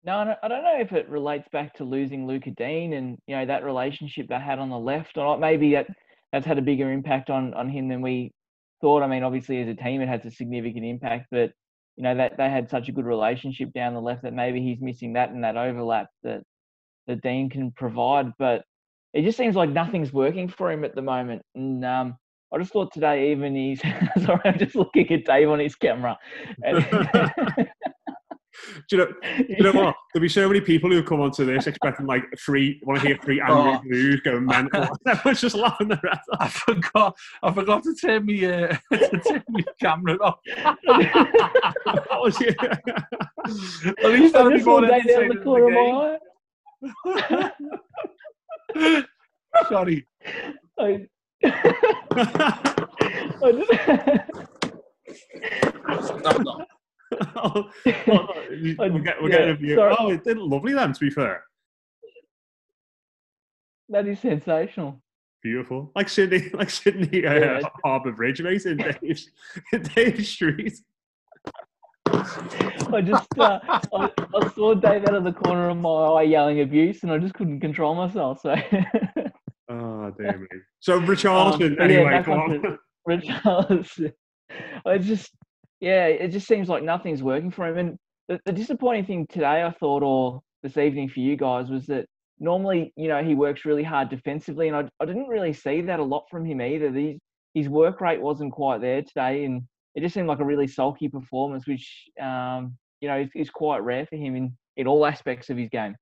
No, 0.04 0.36
I 0.40 0.46
don't 0.46 0.62
know 0.62 0.78
if 0.78 0.92
it 0.92 1.08
relates 1.08 1.48
back 1.52 1.74
to 1.74 1.84
losing 1.84 2.28
Luca 2.28 2.52
Digne 2.52 2.94
and 2.94 3.18
you 3.26 3.36
know 3.36 3.44
that 3.46 3.64
relationship 3.64 4.28
they 4.28 4.38
had 4.38 4.60
on 4.60 4.70
the 4.70 4.78
left, 4.78 5.18
or 5.18 5.24
not. 5.24 5.40
Maybe 5.40 5.72
that 5.72 5.88
that's 6.32 6.46
had 6.46 6.58
a 6.58 6.62
bigger 6.62 6.92
impact 6.92 7.28
on 7.28 7.52
on 7.54 7.68
him 7.68 7.88
than 7.88 8.02
we 8.02 8.32
thought. 8.80 9.02
I 9.02 9.08
mean, 9.08 9.24
obviously 9.24 9.60
as 9.60 9.68
a 9.68 9.74
team, 9.74 10.00
it 10.00 10.08
has 10.08 10.24
a 10.24 10.30
significant 10.30 10.84
impact, 10.84 11.26
but 11.32 11.50
you 11.96 12.02
know 12.02 12.14
that 12.14 12.36
they 12.36 12.50
had 12.50 12.70
such 12.70 12.88
a 12.88 12.92
good 12.92 13.06
relationship 13.06 13.72
down 13.72 13.94
the 13.94 14.00
left 14.00 14.22
that 14.22 14.34
maybe 14.34 14.60
he's 14.60 14.80
missing 14.80 15.14
that 15.14 15.30
and 15.30 15.44
that 15.44 15.56
overlap 15.56 16.08
that 16.22 16.42
that 17.06 17.22
Digne 17.22 17.48
can 17.48 17.70
provide. 17.72 18.32
But 18.38 18.64
it 19.14 19.22
just 19.22 19.38
seems 19.38 19.56
like 19.56 19.70
nothing's 19.70 20.12
working 20.12 20.48
for 20.48 20.70
him 20.70 20.84
at 20.84 20.94
the 20.94 21.02
moment, 21.02 21.42
and 21.54 21.84
um, 21.84 22.16
I 22.52 22.58
just 22.58 22.72
thought 22.72 22.92
today, 22.92 23.32
even 23.32 23.54
he's 23.54 23.80
sorry, 24.24 24.40
I'm 24.44 24.58
just 24.58 24.76
looking 24.76 25.10
at 25.10 25.24
Dave 25.24 25.48
on 25.48 25.58
his 25.58 25.74
camera. 25.74 26.16
do 28.88 28.96
you 28.96 28.98
know? 28.98 29.12
You 29.48 29.62
know 29.62 29.72
what? 29.72 29.94
There'll 30.12 30.22
be 30.22 30.28
so 30.28 30.46
many 30.48 30.60
people 30.60 30.90
who 30.90 31.02
come 31.02 31.20
onto 31.20 31.44
this 31.44 31.66
expecting 31.66 32.06
like 32.06 32.24
free, 32.38 32.80
want 32.84 33.00
to 33.00 33.06
hear 33.06 33.18
free 33.22 33.40
angry 33.40 33.56
oh. 33.56 33.80
news 33.84 34.20
going 34.20 34.44
mental. 34.44 34.88
Everyone's 35.06 35.40
just 35.40 35.56
laughing 35.56 35.88
their 35.88 36.00
ass 36.10 36.24
off. 36.32 36.40
I 36.40 36.48
forgot. 36.48 37.16
I 37.42 37.52
forgot 37.52 37.82
to 37.84 37.94
turn 37.94 38.26
me 38.26 38.44
uh, 38.44 38.76
to 38.92 39.20
turn 39.26 39.42
my 39.48 39.62
camera 39.80 40.16
off. 40.22 40.38
that 40.46 40.76
was 42.10 42.40
it. 42.40 42.56
At 44.04 44.10
least 44.10 44.36
I'm 44.36 44.52
just 44.52 44.66
more 44.66 44.84
entertaining 44.84 45.36
the 45.36 45.42
corner 45.42 45.66
of 45.66 45.72
my 45.72 46.18
eye. 48.74 49.04
Sorry. 49.68 50.06
I, 50.78 51.06
oh, 57.36 57.70
we're, 57.84 58.98
get, 59.00 59.22
we're 59.22 59.30
yeah, 59.30 59.38
getting 59.38 59.50
a 59.50 59.54
view. 59.54 59.74
Sorry. 59.76 59.96
Oh, 59.98 60.10
it 60.10 60.24
did 60.24 60.38
lovely 60.38 60.72
then, 60.72 60.92
to 60.92 61.00
be 61.00 61.10
fair. 61.10 61.44
That 63.88 64.06
is 64.06 64.20
sensational. 64.20 65.00
Beautiful. 65.42 65.92
Like 65.94 66.08
Sydney, 66.08 66.50
like 66.54 66.70
Sydney 66.70 67.24
uh, 67.24 67.34
yeah. 67.34 67.60
Harbour 67.84 68.12
Bridge, 68.12 68.40
mate, 68.42 68.66
in 68.66 68.78
Dave's, 68.78 69.30
in 69.72 69.82
Dave's 69.94 70.28
Street. 70.28 70.76
I 72.08 73.02
just 73.04 73.38
uh, 73.38 73.58
I, 73.62 74.10
I, 74.34 74.48
saw 74.54 74.74
Dave 74.74 75.06
out 75.06 75.14
of 75.14 75.24
the 75.24 75.32
corner 75.32 75.68
of 75.68 75.76
my 75.76 75.90
eye 75.90 76.22
yelling 76.22 76.60
abuse, 76.60 77.02
and 77.02 77.12
I 77.12 77.18
just 77.18 77.34
couldn't 77.34 77.60
control 77.60 77.94
myself. 77.94 78.40
So 78.40 78.54
Oh, 79.68 80.12
damn 80.18 80.46
it. 80.50 80.62
So 80.80 81.00
Richarlison, 81.00 81.72
um, 81.72 81.80
anyway, 81.80 82.22
yeah, 82.26 82.32
on. 82.32 82.78
Richarlison. 83.08 84.12
It 84.86 84.98
just, 85.00 85.30
yeah, 85.80 86.06
it 86.06 86.28
just 86.28 86.46
seems 86.46 86.68
like 86.68 86.82
nothing's 86.82 87.22
working 87.22 87.50
for 87.50 87.66
him. 87.66 87.78
And 87.78 87.98
the, 88.28 88.40
the 88.44 88.52
disappointing 88.52 89.04
thing 89.04 89.26
today, 89.28 89.62
I 89.62 89.70
thought, 89.70 90.02
or 90.02 90.40
this 90.62 90.76
evening 90.76 91.08
for 91.08 91.20
you 91.20 91.36
guys, 91.36 91.70
was 91.70 91.86
that 91.86 92.06
normally, 92.38 92.92
you 92.96 93.08
know, 93.08 93.22
he 93.22 93.34
works 93.34 93.64
really 93.64 93.82
hard 93.82 94.08
defensively, 94.08 94.68
and 94.68 94.76
I, 94.76 94.88
I 95.00 95.04
didn't 95.04 95.28
really 95.28 95.52
see 95.52 95.80
that 95.82 96.00
a 96.00 96.04
lot 96.04 96.24
from 96.30 96.44
him 96.44 96.60
either. 96.60 96.90
These, 96.90 97.18
his 97.54 97.68
work 97.68 98.00
rate 98.00 98.20
wasn't 98.20 98.52
quite 98.52 98.80
there 98.80 99.02
today, 99.02 99.44
and 99.44 99.62
it 99.94 100.00
just 100.00 100.14
seemed 100.14 100.28
like 100.28 100.40
a 100.40 100.44
really 100.44 100.66
sulky 100.66 101.08
performance, 101.08 101.66
which, 101.66 102.04
um, 102.20 102.76
you 103.00 103.08
know, 103.08 103.20
is, 103.20 103.30
is 103.34 103.50
quite 103.50 103.78
rare 103.78 104.06
for 104.06 104.16
him 104.16 104.36
in, 104.36 104.56
in 104.76 104.86
all 104.86 105.06
aspects 105.06 105.48
of 105.50 105.56
his 105.56 105.68
game. 105.70 105.94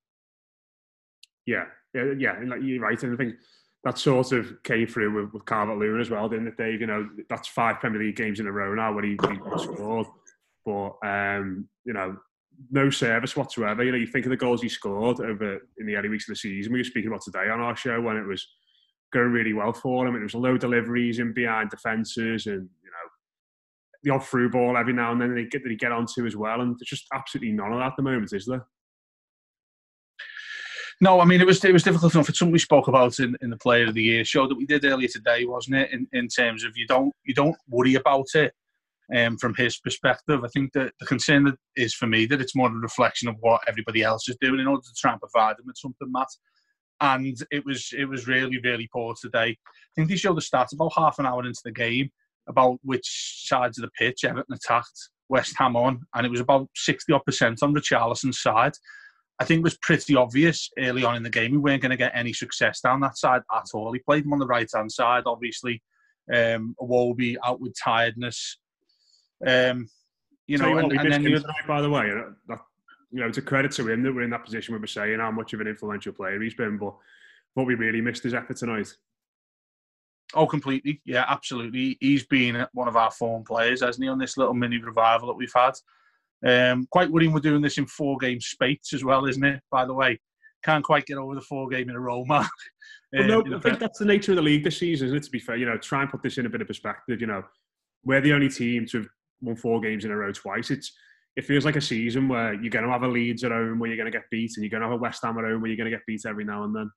Yeah, 1.47 1.64
yeah, 1.95 2.12
yeah. 2.19 2.33
Like 2.47 2.61
you're 2.62 2.81
right, 2.81 3.00
and 3.02 3.14
I 3.14 3.16
think 3.16 3.35
that 3.85 3.99
sort 3.99 4.33
of 4.33 4.62
came 4.62 4.87
through 4.87 5.14
with, 5.14 5.33
with 5.35 5.45
Calvert 5.45 5.79
Lewin 5.79 6.00
as 6.00 6.11
well, 6.11 6.29
didn't 6.29 6.49
it, 6.49 6.57
Dave? 6.57 6.81
You 6.81 6.87
know, 6.87 7.09
that's 7.29 7.49
five 7.49 7.81
Premier 7.81 8.00
League 8.00 8.17
games 8.17 8.41
in 8.41 8.47
a 8.47 8.53
row 8.53 8.75
now 8.75 8.93
where 8.95 9.05
he, 9.05 9.11
he 9.11 9.59
scored, 9.59 10.07
but 10.64 10.93
um, 11.05 11.69
you 11.85 11.93
know, 11.93 12.17
no 12.71 12.88
service 12.88 13.37
whatsoever. 13.37 13.85
You 13.85 13.93
know, 13.93 13.99
you 13.99 14.07
think 14.07 14.25
of 14.25 14.31
the 14.31 14.37
goals 14.37 14.62
he 14.62 14.69
scored 14.69 15.21
over 15.21 15.59
in 15.79 15.87
the 15.87 15.97
early 15.97 16.09
weeks 16.09 16.29
of 16.29 16.33
the 16.33 16.38
season. 16.38 16.73
We 16.73 16.81
were 16.81 16.85
speaking 16.85 17.09
about 17.09 17.23
today 17.23 17.50
on 17.50 17.61
our 17.61 17.76
show 17.76 18.00
when 18.00 18.17
it 18.17 18.26
was 18.26 18.47
going 19.12 19.33
really 19.33 19.53
well 19.53 19.73
for 19.73 20.07
him. 20.07 20.17
It 20.17 20.23
was 20.23 20.35
low 20.35 20.57
deliveries 20.57 21.19
in 21.19 21.35
behind 21.35 21.71
defences 21.71 22.47
and 22.47 22.62
you 22.83 22.91
know 22.91 23.09
the 24.03 24.11
odd 24.11 24.25
through 24.25 24.50
ball 24.50 24.76
every 24.76 24.93
now 24.93 25.12
and 25.12 25.21
then 25.21 25.35
they 25.35 25.45
get 25.45 25.62
that 25.62 25.71
he 25.71 25.76
get 25.76 25.93
onto 25.93 26.26
as 26.26 26.37
well. 26.37 26.62
And 26.62 26.73
there's 26.73 26.88
just 26.88 27.07
absolutely 27.12 27.53
none 27.53 27.73
of 27.73 27.81
that 27.81 27.88
at 27.88 27.97
the 27.97 28.03
moment, 28.03 28.33
is 28.33 28.47
there? 28.47 28.67
No, 31.05 31.21
I 31.21 31.27
mean 31.27 31.43
it 31.43 31.47
was 31.47 31.63
it 31.63 31.73
was 31.75 31.83
difficult 31.83 32.15
enough. 32.15 32.31
It's 32.31 32.39
something 32.39 32.51
we 32.51 32.59
spoke 32.59 32.89
about 32.89 33.19
in, 33.19 33.37
in 33.43 33.51
the 33.51 33.59
Player 33.59 33.89
of 33.89 33.93
the 33.93 34.03
Year 34.03 34.25
show 34.25 34.49
that 34.49 34.57
we 34.57 34.65
did 34.65 34.87
earlier 34.87 35.07
today, 35.07 35.45
wasn't 35.45 35.77
it? 35.77 35.93
In 35.93 36.09
in 36.15 36.29
terms 36.29 36.65
of 36.65 36.79
you 36.79 36.87
don't 36.87 37.13
you 37.25 37.35
don't 37.35 37.59
worry 37.69 37.97
about 37.97 38.25
it 38.35 38.55
um, 39.15 39.37
from 39.37 39.55
his 39.55 39.79
perspective. 39.79 40.43
I 40.43 40.49
think 40.49 40.73
that 40.73 40.95
the 40.99 41.05
concern 41.05 41.45
that 41.45 41.57
is 41.77 41.93
for 41.93 42.07
me 42.07 42.25
that 42.25 42.41
it's 42.41 42.57
more 42.57 42.71
a 42.71 42.73
reflection 42.73 43.29
of 43.29 43.37
what 43.41 43.61
everybody 43.69 44.03
else 44.03 44.31
is 44.31 44.39
doing 44.41 44.61
in 44.61 44.67
order 44.67 44.81
to 44.81 44.95
try 44.99 45.13
and 45.13 45.21
provide 45.21 45.59
them 45.59 45.67
with 45.67 45.77
something, 45.77 46.11
Matt. 46.11 46.29
And 47.03 47.37
it 47.51 47.67
was 47.67 47.91
it 47.93 48.07
was 48.07 48.27
really 48.27 48.59
really 48.65 48.89
poor 48.91 49.15
today. 49.21 49.51
I 49.51 49.91
think 49.95 50.09
they 50.09 50.17
showed 50.17 50.39
the 50.39 50.41
stats 50.41 50.73
about 50.73 50.95
half 50.97 51.19
an 51.19 51.27
hour 51.27 51.45
into 51.45 51.61
the 51.67 51.73
game 51.73 52.09
about 52.49 52.79
which 52.83 53.43
sides 53.45 53.79
of 53.79 53.83
the 53.83 53.91
pitch 53.91 54.25
Everton 54.25 54.55
attacked 54.55 55.11
West 55.29 55.55
Ham 55.59 55.77
on, 55.77 56.01
and 56.15 56.25
it 56.25 56.31
was 56.31 56.41
about 56.41 56.71
sixty 56.75 57.13
odd 57.13 57.27
percent 57.27 57.63
on 57.63 57.75
Richarlison's 57.75 58.41
side. 58.41 58.73
I 59.41 59.45
think 59.45 59.59
it 59.59 59.64
was 59.64 59.76
pretty 59.79 60.14
obvious 60.14 60.71
early 60.79 61.05
on 61.05 61.17
in 61.17 61.23
the 61.23 61.31
game 61.31 61.50
we 61.50 61.59
weren't 61.59 61.83
going 61.83 61.91
to 61.91 61.97
get 61.97 62.12
any 62.14 62.33
success 62.33 62.81
down 62.81 63.00
that 63.00 63.19
side 63.19 63.43
at 63.53 63.64
all. 63.75 63.93
He 63.93 63.99
played 63.99 64.25
him 64.25 64.33
on 64.33 64.38
the 64.38 64.47
right 64.47 64.69
hand 64.73 64.93
side, 64.93 65.25
obviously. 65.26 65.83
Um, 66.33 66.76
Iwobi 66.81 67.37
out 67.45 67.61
with 67.61 67.76
tiredness. 67.79 68.59
Um, 69.45 69.88
you 70.47 70.59
know, 70.59 70.79
and, 70.79 70.93
and, 70.93 71.12
then 71.12 71.45
by 71.67 71.81
the 71.81 71.91
way, 71.91 72.11
that, 72.49 72.59
you 73.11 73.21
know, 73.21 73.26
it's 73.26 73.38
a 73.38 73.43
credit 73.43 73.73
to 73.73 73.88
him 73.88 74.03
that 74.03 74.14
we're 74.14 74.23
in 74.23 74.31
that 74.31 74.45
position 74.45 74.73
where 74.73 74.81
we're 74.81 74.87
saying 74.87 75.19
how 75.19 75.31
much 75.31 75.53
of 75.53 75.61
an 75.61 75.67
influential 75.67 76.12
player 76.12 76.41
he's 76.41 76.55
been. 76.55 76.79
But 76.79 76.95
what 77.55 77.67
we 77.67 77.75
really 77.75 78.00
missed 78.00 78.23
his 78.23 78.35
effort 78.35 78.57
tonight. 78.57 78.95
Oh, 80.35 80.47
completely. 80.47 81.00
Yeah, 81.05 81.25
absolutely. 81.29 81.97
He's 82.00 82.26
been 82.26 82.67
one 82.73 82.88
of 82.88 82.97
our 82.97 83.11
form 83.11 83.45
players, 83.45 83.83
hasn't 83.83 84.03
he, 84.03 84.09
on 84.09 84.19
this 84.19 84.37
little 84.37 84.55
mini 84.55 84.79
revival 84.79 85.29
that 85.29 85.35
we've 85.35 85.53
had. 85.55 85.75
Um, 86.47 86.87
quite 86.91 87.11
worrying 87.11 87.33
we're 87.33 87.41
doing 87.41 87.63
this 87.63 87.79
in 87.79 87.87
four 87.87 88.19
game 88.19 88.41
spates 88.41 88.93
as 88.93 89.03
well, 89.03 89.25
isn't 89.27 89.45
it? 89.45 89.61
By 89.71 89.87
the 89.87 89.95
way, 89.95 90.21
can't 90.65 90.85
quite 90.85 91.07
get 91.07 91.19
over 91.19 91.35
the 91.35 91.41
four 91.41 91.69
game 91.69 91.89
in 91.89 91.97
a 91.97 92.01
row 92.01 92.25
mark. 92.29 92.49
well, 93.13 93.27
no, 93.27 93.41
um, 93.41 93.55
I 93.55 93.61
think 93.61 93.79
that's 93.79 93.99
the 93.99 94.05
nature 94.05 94.33
of 94.33 94.37
the 94.37 94.43
league 94.43 94.65
this 94.65 94.79
season, 94.79 95.07
isn't 95.07 95.19
it? 95.19 95.23
To 95.25 95.31
be 95.31 95.39
fair, 95.39 95.57
you 95.57 95.67
know, 95.67 95.79
try 95.79 96.03
and 96.03 96.11
put 96.11 96.23
this 96.23 96.39
in 96.39 96.47
a 96.47 96.51
bit 96.51 96.61
of 96.61 96.67
perspective. 96.67 97.21
You 97.21 97.27
know, 97.27 97.43
we're 98.05 98.21
the 98.21 98.33
only 98.33 98.49
team 98.49 98.87
to 98.87 98.99
have 98.99 99.07
won 99.41 99.57
four 99.57 99.81
games 99.81 100.05
in 100.05 100.11
a 100.11 100.17
row 100.17 100.33
twice. 100.33 100.71
It's 100.71 100.93
it 101.37 101.45
feels 101.45 101.65
like 101.65 101.77
a 101.77 101.81
season 101.81 102.29
where 102.29 102.55
you're 102.55 102.71
going 102.71 102.85
to 102.85 102.91
have 102.93 103.03
a 103.03 103.09
Leeds 103.09 103.43
at 103.43 103.51
home 103.51 103.81
where 103.81 103.89
you're 103.89 103.97
going 103.97 104.11
to 104.11 104.17
get 104.17 104.31
beat, 104.31 104.53
and 104.57 104.65
you're 104.65 104.71
going 104.71 104.83
to 104.83 104.89
have 104.89 104.97
a 104.97 105.03
West 105.03 105.23
Ham 105.25 105.39
at 105.39 105.45
home 105.45 105.61
where 105.61 105.69
you're 105.69 105.77
going 105.77 105.91
to 105.91 105.97
get 105.97 106.07
beat 106.07 106.23
every 106.27 106.45
now 106.45 106.65
and 106.65 106.75
then. 106.75 106.91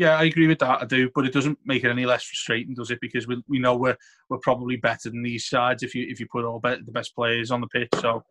Yeah, 0.00 0.16
I 0.16 0.22
agree 0.22 0.46
with 0.46 0.60
that. 0.60 0.80
I 0.80 0.86
do, 0.86 1.10
but 1.14 1.26
it 1.26 1.32
doesn't 1.34 1.58
make 1.66 1.84
it 1.84 1.90
any 1.90 2.06
less 2.06 2.24
frustrating, 2.24 2.72
does 2.72 2.90
it? 2.90 3.02
Because 3.02 3.26
we, 3.26 3.44
we 3.48 3.58
know 3.58 3.76
we're 3.76 3.98
we're 4.30 4.38
probably 4.38 4.76
better 4.76 5.10
than 5.10 5.22
these 5.22 5.46
sides 5.46 5.82
if 5.82 5.94
you 5.94 6.06
if 6.08 6.18
you 6.18 6.26
put 6.32 6.46
all 6.46 6.58
be- 6.58 6.80
the 6.82 6.90
best 6.90 7.14
players 7.14 7.50
on 7.50 7.60
the 7.60 7.66
pitch. 7.66 7.90
So, 8.00 8.24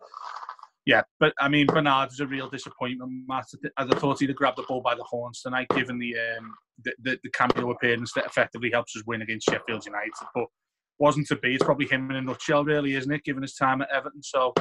yeah, 0.87 1.03
but 1.19 1.31
I 1.39 1.47
mean, 1.47 1.67
Bernard 1.67 2.09
was 2.09 2.21
a 2.21 2.25
real 2.25 2.49
disappointment. 2.49 3.11
Matt, 3.27 3.45
I 3.77 3.85
thought 3.85 4.19
he'd 4.19 4.29
have 4.29 4.35
grabbed 4.35 4.57
the 4.57 4.63
ball 4.63 4.81
by 4.81 4.95
the 4.95 5.03
horns 5.03 5.43
tonight, 5.43 5.67
given 5.75 5.99
the 5.99 6.15
um, 6.15 6.55
the, 6.83 6.93
the, 7.03 7.19
the 7.21 7.29
cameo 7.29 7.69
appearance 7.69 8.13
that 8.13 8.25
effectively 8.25 8.71
helps 8.71 8.95
us 8.95 9.03
win 9.05 9.21
against 9.21 9.47
Sheffield 9.47 9.85
United. 9.85 10.11
But 10.33 10.45
wasn't 10.97 11.27
to 11.27 11.35
be. 11.35 11.53
It's 11.53 11.63
probably 11.63 11.85
him 11.85 12.09
in 12.09 12.15
a 12.15 12.21
nutshell, 12.23 12.65
really, 12.65 12.95
isn't 12.95 13.11
it? 13.11 13.23
Given 13.23 13.43
his 13.43 13.53
time 13.53 13.83
at 13.83 13.91
Everton, 13.91 14.23
so 14.23 14.55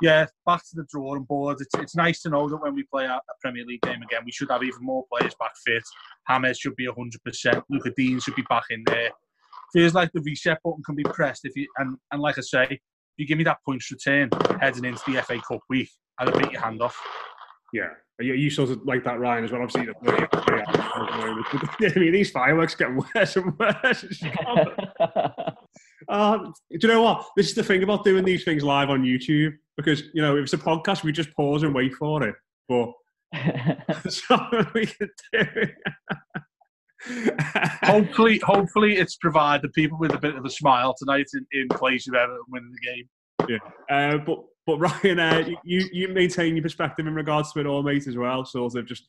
yeah, 0.00 0.26
back 0.46 0.60
to 0.60 0.74
the 0.74 0.86
drawing 0.90 1.24
board. 1.24 1.58
It's, 1.60 1.74
it's 1.74 1.96
nice 1.96 2.22
to 2.22 2.28
know 2.28 2.48
that 2.48 2.56
when 2.56 2.74
we 2.74 2.84
play 2.84 3.04
a, 3.04 3.14
a 3.14 3.34
Premier 3.40 3.64
League 3.64 3.82
game 3.82 4.02
again, 4.02 4.22
we 4.24 4.32
should 4.32 4.50
have 4.50 4.62
even 4.62 4.80
more 4.80 5.04
players 5.12 5.34
back 5.38 5.52
fit. 5.64 5.84
Hammers 6.26 6.58
should 6.58 6.76
be 6.76 6.86
100%. 6.86 7.62
Luca 7.70 7.90
Digne 7.96 8.20
should 8.20 8.34
be 8.34 8.44
back 8.48 8.64
in 8.70 8.82
there. 8.86 9.10
Feels 9.72 9.94
like 9.94 10.10
the 10.12 10.20
reset 10.22 10.58
button 10.64 10.82
can 10.84 10.94
be 10.94 11.04
pressed 11.04 11.44
if 11.44 11.56
you 11.56 11.66
and, 11.78 11.96
and 12.10 12.20
like 12.20 12.36
I 12.36 12.42
say, 12.42 12.64
if 12.64 12.80
you 13.16 13.26
give 13.26 13.38
me 13.38 13.44
that 13.44 13.58
points 13.66 13.90
return 13.90 14.28
heading 14.60 14.84
into 14.84 15.02
the 15.06 15.22
FA 15.22 15.40
Cup 15.46 15.60
week, 15.68 15.90
I'd 16.18 16.28
have 16.28 16.38
beat 16.38 16.52
your 16.52 16.60
hand 16.60 16.82
off. 16.82 16.98
Yeah, 17.72 17.88
you, 18.20 18.34
you 18.34 18.50
sort 18.50 18.70
of 18.70 18.84
like 18.84 19.04
that, 19.04 19.18
Ryan, 19.18 19.44
as 19.44 19.52
well. 19.52 19.62
Obviously, 19.62 19.92
I 21.86 21.98
mean, 21.98 22.12
these 22.12 22.30
fireworks 22.30 22.74
get 22.74 22.90
worse 22.94 23.36
and 23.36 23.58
worse. 23.58 24.04
uh, 26.08 26.38
do 26.38 26.52
you 26.70 26.88
know 26.88 27.02
what? 27.02 27.26
This 27.36 27.48
is 27.48 27.54
the 27.54 27.64
thing 27.64 27.82
about 27.82 28.04
doing 28.04 28.24
these 28.24 28.44
things 28.44 28.62
live 28.62 28.90
on 28.90 29.02
YouTube 29.02 29.52
because 29.76 30.02
you 30.14 30.22
know 30.22 30.36
if 30.36 30.44
it's 30.44 30.52
a 30.52 30.58
podcast, 30.58 31.02
we 31.02 31.12
just 31.12 31.34
pause 31.34 31.62
and 31.62 31.74
wait 31.74 31.94
for 31.94 32.26
it. 32.26 32.34
But 32.68 32.92
so 34.08 34.38
we 34.74 34.86
can 34.86 35.10
do. 35.32 35.66
hopefully, 37.82 38.40
hopefully, 38.44 38.96
it's 38.96 39.16
provided 39.16 39.72
people 39.72 39.98
with 39.98 40.14
a 40.14 40.18
bit 40.18 40.36
of 40.36 40.44
a 40.44 40.50
smile 40.50 40.94
tonight 40.96 41.26
in, 41.34 41.46
in 41.52 41.68
place 41.68 42.06
of 42.08 42.14
Everton 42.14 42.44
winning 42.48 42.72
the 42.72 42.86
game. 42.86 43.08
Yeah, 43.48 43.94
uh, 43.96 44.18
but 44.18 44.44
but 44.66 44.78
Ryan, 44.78 45.18
uh, 45.18 45.48
you 45.64 45.88
you 45.92 46.08
maintain 46.08 46.54
your 46.54 46.62
perspective 46.62 47.06
in 47.06 47.14
regards 47.14 47.52
to 47.52 47.60
it 47.60 47.66
all, 47.66 47.82
mate, 47.82 48.06
as 48.06 48.16
well. 48.16 48.44
Sort 48.44 48.76
of 48.76 48.86
just 48.86 49.08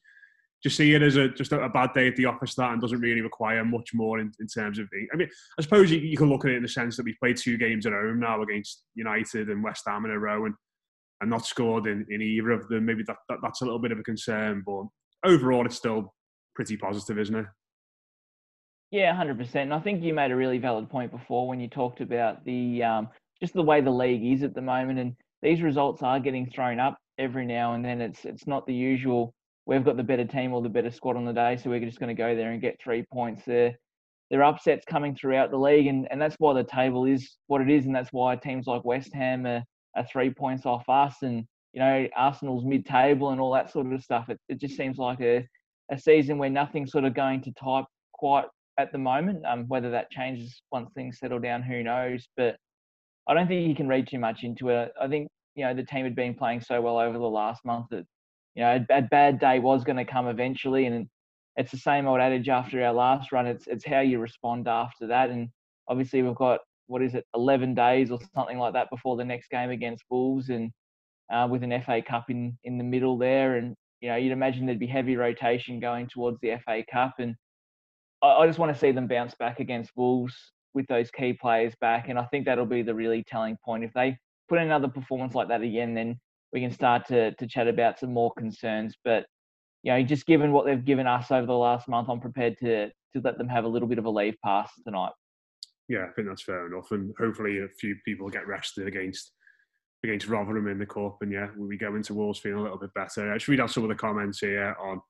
just 0.63 0.77
see 0.77 0.93
it 0.93 1.01
as 1.01 1.17
a 1.17 1.27
just 1.29 1.51
a, 1.51 1.69
bad 1.69 1.93
day 1.93 2.07
at 2.07 2.15
the 2.15 2.25
office 2.25 2.55
that 2.55 2.71
and 2.71 2.81
doesn't 2.81 3.01
really 3.01 3.21
require 3.21 3.65
much 3.65 3.93
more 3.93 4.19
in, 4.19 4.31
in 4.39 4.47
terms 4.47 4.79
of. 4.79 4.87
The. 4.91 5.07
I 5.13 5.17
mean, 5.17 5.29
I 5.59 5.61
suppose 5.61 5.91
you, 5.91 5.99
you 5.99 6.17
can 6.17 6.29
look 6.29 6.45
at 6.45 6.51
it 6.51 6.57
in 6.57 6.63
the 6.63 6.69
sense 6.69 6.95
that 6.97 7.03
we've 7.03 7.19
played 7.19 7.37
two 7.37 7.57
games 7.57 7.85
at 7.85 7.91
home 7.91 8.19
now 8.19 8.41
against 8.41 8.83
United 8.95 9.49
and 9.49 9.63
West 9.63 9.83
Ham 9.87 10.05
in 10.05 10.11
a 10.11 10.19
row 10.19 10.45
and 10.45 10.55
and 11.21 11.29
not 11.29 11.45
scored 11.45 11.87
in, 11.87 12.05
in 12.09 12.21
either 12.21 12.51
of 12.51 12.67
them. 12.67 12.85
Maybe 12.85 13.03
that, 13.07 13.17
that 13.29 13.39
that's 13.41 13.61
a 13.61 13.65
little 13.65 13.79
bit 13.79 13.91
of 13.91 13.99
a 13.99 14.03
concern, 14.03 14.63
but 14.65 14.83
overall, 15.25 15.65
it's 15.65 15.75
still 15.75 16.13
pretty 16.55 16.77
positive, 16.77 17.19
isn't 17.19 17.35
it? 17.35 17.45
Yeah, 18.91 19.13
hundred 19.15 19.37
percent. 19.37 19.71
And 19.71 19.73
I 19.73 19.79
think 19.79 20.03
you 20.03 20.13
made 20.13 20.31
a 20.31 20.35
really 20.35 20.59
valid 20.59 20.89
point 20.89 21.11
before 21.11 21.47
when 21.47 21.59
you 21.59 21.67
talked 21.67 21.99
about 21.99 22.45
the 22.45 22.83
um, 22.83 23.09
just 23.41 23.53
the 23.53 23.63
way 23.63 23.81
the 23.81 23.91
league 23.91 24.23
is 24.23 24.43
at 24.43 24.53
the 24.53 24.61
moment, 24.61 24.99
and 24.99 25.15
these 25.41 25.61
results 25.61 26.03
are 26.03 26.19
getting 26.19 26.49
thrown 26.49 26.79
up 26.79 26.97
every 27.17 27.45
now 27.45 27.73
and 27.73 27.83
then. 27.83 28.01
It's 28.01 28.23
it's 28.23 28.47
not 28.47 28.65
the 28.67 28.73
usual. 28.73 29.33
We've 29.65 29.83
got 29.83 29.97
the 29.97 30.03
better 30.03 30.25
team 30.25 30.53
or 30.53 30.61
the 30.61 30.69
better 30.69 30.91
squad 30.91 31.15
on 31.15 31.25
the 31.25 31.33
day, 31.33 31.57
so 31.57 31.69
we're 31.69 31.79
just 31.79 31.99
going 31.99 32.15
to 32.15 32.21
go 32.21 32.35
there 32.35 32.51
and 32.51 32.61
get 32.61 32.81
three 32.81 33.05
points. 33.11 33.43
There, 33.45 33.73
there 34.29 34.43
are 34.43 34.53
upsets 34.53 34.85
coming 34.85 35.15
throughout 35.15 35.51
the 35.51 35.57
league, 35.57 35.87
and, 35.87 36.07
and 36.11 36.21
that's 36.21 36.35
why 36.39 36.53
the 36.53 36.63
table 36.63 37.05
is 37.05 37.37
what 37.47 37.61
it 37.61 37.69
is, 37.69 37.85
and 37.85 37.95
that's 37.95 38.11
why 38.11 38.35
teams 38.35 38.67
like 38.67 38.83
West 38.83 39.13
Ham 39.13 39.45
are, 39.45 39.63
are 39.95 40.05
three 40.11 40.31
points 40.31 40.65
off 40.65 40.87
us, 40.89 41.15
and 41.21 41.45
you 41.71 41.79
know 41.79 42.07
Arsenal's 42.15 42.65
mid-table 42.65 43.29
and 43.29 43.39
all 43.39 43.53
that 43.53 43.71
sort 43.71 43.91
of 43.91 44.03
stuff. 44.03 44.29
It, 44.29 44.39
it 44.49 44.59
just 44.59 44.75
seems 44.75 44.97
like 44.97 45.21
a 45.21 45.47
a 45.91 45.99
season 45.99 46.37
where 46.37 46.49
nothing's 46.49 46.91
sort 46.91 47.03
of 47.03 47.13
going 47.13 47.41
to 47.41 47.51
type 47.53 47.85
quite 48.13 48.45
at 48.77 48.91
the 48.91 48.97
moment. 48.97 49.45
Um, 49.45 49.65
whether 49.67 49.91
that 49.91 50.11
changes 50.11 50.61
once 50.71 50.89
things 50.93 51.19
settle 51.19 51.39
down, 51.39 51.61
who 51.61 51.83
knows? 51.83 52.27
But 52.35 52.57
I 53.27 53.33
don't 53.33 53.47
think 53.47 53.67
you 53.67 53.75
can 53.75 53.87
read 53.87 54.07
too 54.07 54.19
much 54.19 54.43
into 54.43 54.69
it. 54.69 54.91
I 54.99 55.07
think 55.07 55.29
you 55.55 55.65
know 55.65 55.73
the 55.73 55.83
team 55.83 56.03
had 56.03 56.15
been 56.15 56.33
playing 56.33 56.61
so 56.61 56.81
well 56.81 56.99
over 56.99 57.17
the 57.17 57.23
last 57.23 57.63
month 57.65 57.87
that 57.91 58.05
you 58.55 58.63
know 58.63 58.85
a, 58.89 58.97
a 58.97 59.01
bad 59.01 59.39
day 59.39 59.59
was 59.59 59.83
going 59.83 59.97
to 59.97 60.05
come 60.05 60.27
eventually, 60.27 60.85
and 60.85 61.07
it's 61.55 61.71
the 61.71 61.77
same 61.77 62.07
old 62.07 62.19
adage 62.19 62.49
after 62.49 62.83
our 62.83 62.93
last 62.93 63.31
run. 63.31 63.47
It's 63.47 63.67
it's 63.67 63.85
how 63.85 63.99
you 63.99 64.19
respond 64.19 64.67
after 64.67 65.07
that, 65.07 65.29
and 65.29 65.49
obviously 65.87 66.21
we've 66.21 66.35
got 66.35 66.59
what 66.87 67.01
is 67.01 67.15
it, 67.15 67.25
11 67.33 67.73
days 67.73 68.11
or 68.11 68.19
something 68.35 68.59
like 68.59 68.73
that 68.73 68.89
before 68.89 69.15
the 69.15 69.23
next 69.23 69.49
game 69.49 69.69
against 69.69 70.03
Wolves, 70.09 70.49
and 70.49 70.71
uh, 71.31 71.47
with 71.49 71.63
an 71.63 71.81
FA 71.81 72.01
Cup 72.01 72.29
in 72.29 72.57
in 72.63 72.77
the 72.77 72.83
middle 72.83 73.17
there, 73.17 73.55
and 73.57 73.75
you 74.01 74.09
know 74.09 74.15
you'd 74.15 74.31
imagine 74.31 74.65
there'd 74.65 74.79
be 74.79 74.87
heavy 74.87 75.15
rotation 75.15 75.79
going 75.79 76.07
towards 76.07 76.39
the 76.41 76.57
FA 76.65 76.83
Cup, 76.91 77.15
and 77.19 77.35
I, 78.21 78.27
I 78.27 78.47
just 78.47 78.59
want 78.59 78.73
to 78.73 78.79
see 78.79 78.91
them 78.91 79.07
bounce 79.07 79.35
back 79.35 79.59
against 79.59 79.91
Wolves 79.95 80.35
with 80.73 80.87
those 80.87 81.11
key 81.11 81.33
players 81.33 81.73
back. 81.81 82.09
And 82.09 82.17
I 82.17 82.25
think 82.25 82.45
that'll 82.45 82.65
be 82.65 82.81
the 82.81 82.95
really 82.95 83.23
telling 83.23 83.57
point. 83.63 83.83
If 83.83 83.93
they 83.93 84.17
put 84.49 84.59
another 84.59 84.87
performance 84.87 85.35
like 85.35 85.47
that 85.49 85.61
again, 85.61 85.93
then 85.93 86.19
we 86.53 86.61
can 86.61 86.71
start 86.71 87.07
to, 87.07 87.33
to 87.33 87.47
chat 87.47 87.67
about 87.67 87.99
some 87.99 88.13
more 88.13 88.31
concerns. 88.37 88.95
But, 89.03 89.25
you 89.81 89.91
know, 89.91 90.03
just 90.03 90.25
given 90.27 90.51
what 90.51 90.65
they've 90.65 90.85
given 90.85 91.07
us 91.07 91.31
over 91.31 91.47
the 91.47 91.53
last 91.53 91.87
month, 91.87 92.09
I'm 92.09 92.21
prepared 92.21 92.57
to, 92.59 92.87
to 92.87 93.21
let 93.23 93.37
them 93.37 93.49
have 93.49 93.65
a 93.65 93.67
little 93.67 93.87
bit 93.87 93.97
of 93.97 94.05
a 94.05 94.09
leave 94.09 94.35
pass 94.45 94.71
tonight. 94.85 95.11
Yeah, 95.89 96.05
I 96.09 96.13
think 96.13 96.27
that's 96.27 96.43
fair 96.43 96.67
enough. 96.67 96.91
And 96.91 97.13
hopefully 97.19 97.59
a 97.59 97.67
few 97.79 97.95
people 98.05 98.29
get 98.29 98.47
rested 98.47 98.87
against 98.87 99.31
against 100.05 100.27
Rotherham 100.27 100.67
in 100.67 100.77
the 100.77 100.85
cup. 100.85 101.17
And 101.21 101.31
yeah, 101.31 101.47
we 101.57 101.77
go 101.77 101.95
into 101.95 102.13
Wolves 102.13 102.39
feeling 102.39 102.59
a 102.59 102.63
little 102.63 102.77
bit 102.77 102.93
better. 102.93 103.33
Just 103.33 103.47
read 103.47 103.61
out 103.61 103.71
some 103.71 103.83
of 103.83 103.89
the 103.89 103.95
comments 103.95 104.39
here 104.39 104.75
on 104.77 105.01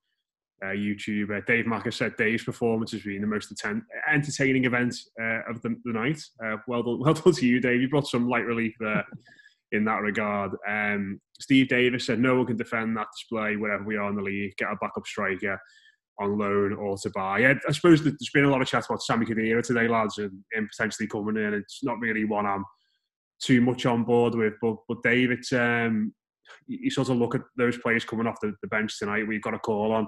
uh, 0.63 0.67
YouTube. 0.67 1.36
Uh, 1.36 1.41
Dave 1.47 1.65
Macker 1.65 1.89
said 1.89 2.15
Dave's 2.15 2.43
performance 2.43 2.91
has 2.91 3.01
been 3.01 3.21
the 3.21 3.27
most 3.27 3.51
atten- 3.51 3.88
entertaining 4.12 4.65
event 4.65 4.95
uh, 5.19 5.49
of 5.49 5.60
the, 5.63 5.75
the 5.84 5.93
night. 5.93 6.21
Uh, 6.45 6.58
well 6.67 6.84
done, 6.84 6.99
well 7.03 7.15
done 7.15 7.34
to 7.34 7.45
you, 7.45 7.60
Dave. 7.60 7.82
You 7.82 7.89
brought 7.89 8.08
some 8.08 8.29
light 8.29 8.45
relief 8.45 8.75
there 8.79 9.03
in 9.73 9.83
that 9.86 10.01
regard. 10.01 10.51
Um, 10.67 11.19
Steve 11.41 11.67
Davis 11.67 12.05
said 12.05 12.19
no 12.19 12.38
one 12.38 12.45
can 12.45 12.55
defend 12.55 12.95
that 12.95 13.07
display 13.13 13.57
wherever 13.57 13.83
we 13.83 13.97
are 13.97 14.09
in 14.09 14.15
the 14.15 14.21
league. 14.21 14.55
Get 14.57 14.71
a 14.71 14.77
backup 14.79 15.05
striker 15.05 15.59
on 16.19 16.38
loan 16.38 16.73
or 16.73 16.95
to 16.97 17.09
buy. 17.09 17.39
Yeah, 17.39 17.55
I 17.67 17.71
suppose 17.71 18.03
there's 18.03 18.29
been 18.33 18.45
a 18.45 18.49
lot 18.49 18.62
of 18.62 18.67
chat 18.67 18.86
about 18.86 19.01
Sami 19.01 19.25
Khedira 19.25 19.63
today, 19.63 19.88
lads, 19.88 20.19
and, 20.19 20.31
and 20.53 20.69
potentially 20.69 21.07
coming 21.07 21.38
in. 21.38 21.53
It's 21.53 21.83
not 21.83 21.99
really 21.99 22.23
one 22.23 22.45
I'm 22.45 22.63
too 23.41 23.62
much 23.62 23.86
on 23.86 24.03
board 24.03 24.36
with, 24.36 24.53
but 24.62 24.77
but 24.88 25.53
um, 25.53 26.13
you 26.67 26.91
sort 26.91 27.09
of 27.09 27.17
look 27.17 27.36
at 27.36 27.41
those 27.57 27.77
players 27.77 28.05
coming 28.05 28.27
off 28.27 28.39
the, 28.41 28.53
the 28.62 28.67
bench 28.67 28.97
tonight. 28.99 29.27
We've 29.27 29.41
got 29.41 29.55
a 29.55 29.59
call 29.59 29.91
on 29.91 30.07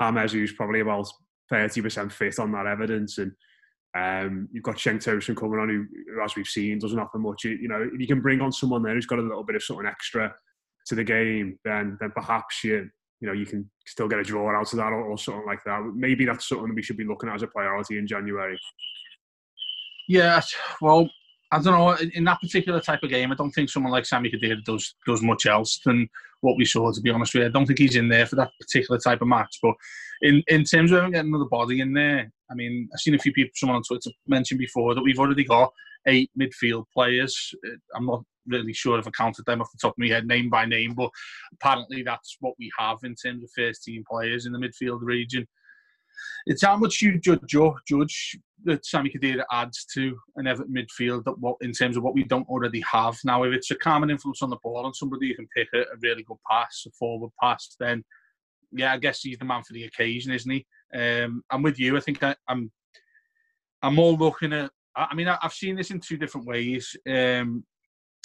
James, 0.00 0.32
who's 0.32 0.52
probably 0.52 0.80
about 0.80 1.08
30% 1.52 2.12
fit 2.12 2.38
on 2.38 2.52
that 2.52 2.66
evidence. 2.66 3.18
And 3.18 3.32
um, 3.96 4.48
you've 4.52 4.62
got 4.62 4.76
Cenk 4.76 5.02
Tosun 5.02 5.36
coming 5.36 5.58
on, 5.58 5.68
who, 5.68 5.86
who, 6.14 6.22
as 6.22 6.36
we've 6.36 6.46
seen, 6.46 6.78
doesn't 6.78 6.98
offer 6.98 7.18
much. 7.18 7.44
You, 7.44 7.52
you, 7.52 7.68
know, 7.68 7.88
if 7.92 8.00
you 8.00 8.06
can 8.06 8.20
bring 8.20 8.40
on 8.40 8.52
someone 8.52 8.82
there 8.82 8.94
who's 8.94 9.06
got 9.06 9.18
a 9.18 9.22
little 9.22 9.42
bit 9.42 9.56
of 9.56 9.62
something 9.62 9.86
extra 9.86 10.32
to 10.86 10.94
the 10.94 11.04
game, 11.04 11.58
then 11.64 11.98
then 12.00 12.12
perhaps 12.14 12.62
you 12.62 12.88
you 13.20 13.26
know 13.26 13.32
you 13.32 13.46
can 13.46 13.68
still 13.86 14.08
get 14.08 14.20
a 14.20 14.22
draw 14.22 14.56
out 14.56 14.72
of 14.72 14.78
that 14.78 14.92
or, 14.92 15.04
or 15.04 15.18
something 15.18 15.46
like 15.46 15.62
that. 15.64 15.82
Maybe 15.94 16.24
that's 16.24 16.48
something 16.48 16.74
we 16.74 16.82
should 16.82 16.96
be 16.96 17.04
looking 17.04 17.28
at 17.28 17.34
as 17.34 17.42
a 17.42 17.48
priority 17.48 17.98
in 17.98 18.06
January. 18.06 18.58
Yeah, 20.08 20.40
well, 20.80 21.08
I 21.52 21.60
don't 21.60 21.72
know. 21.72 21.96
In 22.14 22.24
that 22.24 22.40
particular 22.40 22.80
type 22.80 23.02
of 23.02 23.10
game, 23.10 23.32
I 23.32 23.34
don't 23.34 23.50
think 23.50 23.70
someone 23.70 23.92
like 23.92 24.06
Sami 24.06 24.30
Khedira 24.30 24.62
does 24.64 24.94
does 25.06 25.22
much 25.22 25.46
else 25.46 25.80
than 25.84 26.08
what 26.42 26.56
we 26.56 26.64
saw. 26.64 26.92
To 26.92 27.00
be 27.00 27.10
honest 27.10 27.34
with 27.34 27.42
you, 27.42 27.48
I 27.48 27.52
don't 27.52 27.66
think 27.66 27.78
he's 27.78 27.96
in 27.96 28.08
there 28.08 28.26
for 28.26 28.36
that 28.36 28.52
particular 28.60 29.00
type 29.00 29.20
of 29.20 29.28
match. 29.28 29.58
But 29.60 29.74
in 30.22 30.42
in 30.46 30.64
terms 30.64 30.92
of 30.92 31.10
getting 31.10 31.30
another 31.30 31.48
body 31.50 31.80
in 31.80 31.92
there, 31.92 32.30
I 32.50 32.54
mean, 32.54 32.88
I've 32.92 33.00
seen 33.00 33.14
a 33.14 33.18
few 33.18 33.32
people, 33.32 33.50
someone 33.56 33.76
on 33.76 33.82
Twitter 33.82 34.10
mentioned 34.28 34.58
before 34.58 34.94
that 34.94 35.02
we've 35.02 35.18
already 35.18 35.44
got 35.44 35.72
eight 36.06 36.30
midfield 36.38 36.84
players. 36.94 37.52
Uh, 37.66 37.76
I'm 37.96 38.06
not 38.06 38.22
really 38.46 38.72
sure 38.72 38.98
if 38.98 39.06
I 39.06 39.10
counted 39.10 39.44
them 39.46 39.60
off 39.60 39.70
the 39.72 39.78
top 39.80 39.94
of 39.94 39.98
my 39.98 40.08
head, 40.08 40.26
name 40.26 40.50
by 40.50 40.66
name, 40.66 40.94
but 40.94 41.10
apparently 41.54 42.02
that's 42.02 42.36
what 42.40 42.54
we 42.58 42.70
have 42.78 42.98
in 43.02 43.14
terms 43.14 43.42
of 43.42 43.50
first 43.56 43.82
team 43.82 44.04
players 44.08 44.46
in 44.46 44.52
the 44.52 44.58
midfield 44.58 45.00
region. 45.02 45.46
It's 46.46 46.64
how 46.64 46.76
much 46.76 47.02
you 47.02 47.18
judge, 47.18 47.40
judge 47.86 48.38
that 48.64 48.84
Sami 48.84 49.10
Khedira 49.10 49.44
adds 49.50 49.86
to 49.94 50.16
an 50.36 50.46
Everton 50.46 50.74
midfield 50.74 51.24
that 51.24 51.38
what 51.38 51.56
in 51.60 51.72
terms 51.72 51.96
of 51.96 52.02
what 52.02 52.14
we 52.14 52.24
don't 52.24 52.48
already 52.48 52.82
have. 52.90 53.16
Now, 53.24 53.42
if 53.44 53.52
it's 53.52 53.70
a 53.70 53.76
common 53.76 54.10
influence 54.10 54.42
on 54.42 54.50
the 54.50 54.58
ball 54.62 54.84
and 54.84 54.94
somebody 54.94 55.28
who 55.28 55.34
can 55.34 55.48
pick 55.56 55.68
a, 55.74 55.80
a 55.80 55.96
really 56.02 56.22
good 56.22 56.36
pass, 56.50 56.84
a 56.86 56.90
forward 56.90 57.30
pass, 57.42 57.76
then 57.78 58.04
yeah, 58.72 58.92
I 58.92 58.98
guess 58.98 59.22
he's 59.22 59.38
the 59.38 59.44
man 59.44 59.62
for 59.62 59.72
the 59.72 59.84
occasion, 59.84 60.32
isn't 60.32 60.50
he? 60.50 60.66
Um, 60.94 61.42
I'm 61.50 61.62
with 61.62 61.78
you. 61.78 61.96
I 61.96 62.00
think 62.00 62.22
I, 62.22 62.36
I'm 62.48 62.70
I'm 63.82 63.94
more 63.94 64.12
looking 64.12 64.52
at. 64.52 64.70
I 64.94 65.14
mean, 65.14 65.28
I've 65.28 65.52
seen 65.52 65.76
this 65.76 65.90
in 65.90 66.00
two 66.00 66.16
different 66.16 66.46
ways. 66.46 66.96
Um, 67.08 67.64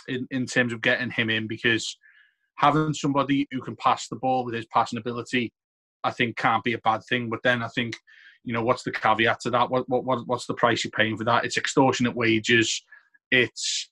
in 0.08 0.28
in 0.32 0.46
terms 0.46 0.74
of 0.74 0.82
getting 0.82 1.10
him 1.10 1.30
in 1.30 1.48
because 1.48 1.98
having 2.58 2.94
somebody 2.94 3.48
who 3.52 3.62
can 3.62 3.76
pass 3.76 4.08
the 4.08 4.16
ball 4.16 4.46
with 4.46 4.56
his 4.56 4.66
passing 4.68 5.00
ability, 5.00 5.52
I 6.06 6.12
think 6.12 6.38
can't 6.38 6.64
be 6.64 6.74
a 6.74 6.80
bad 6.80 7.02
thing. 7.10 7.30
But 7.30 7.40
then 7.44 7.64
I 7.64 7.68
think, 7.70 7.98
you 8.44 8.54
know, 8.54 8.64
what's 8.64 8.84
the 8.84 8.92
caveat 8.92 9.42
to 9.42 9.50
that? 9.52 9.70
What 9.70 9.90
what, 9.90 10.06
what 10.06 10.28
what's 10.28 10.46
the 10.46 10.54
price 10.54 10.84
you're 10.84 10.92
paying 10.92 11.18
for 11.18 11.26
that? 11.26 11.46
It's 11.46 11.58
extortionate 11.58 12.16
wages. 12.16 12.84
It's 13.32 13.90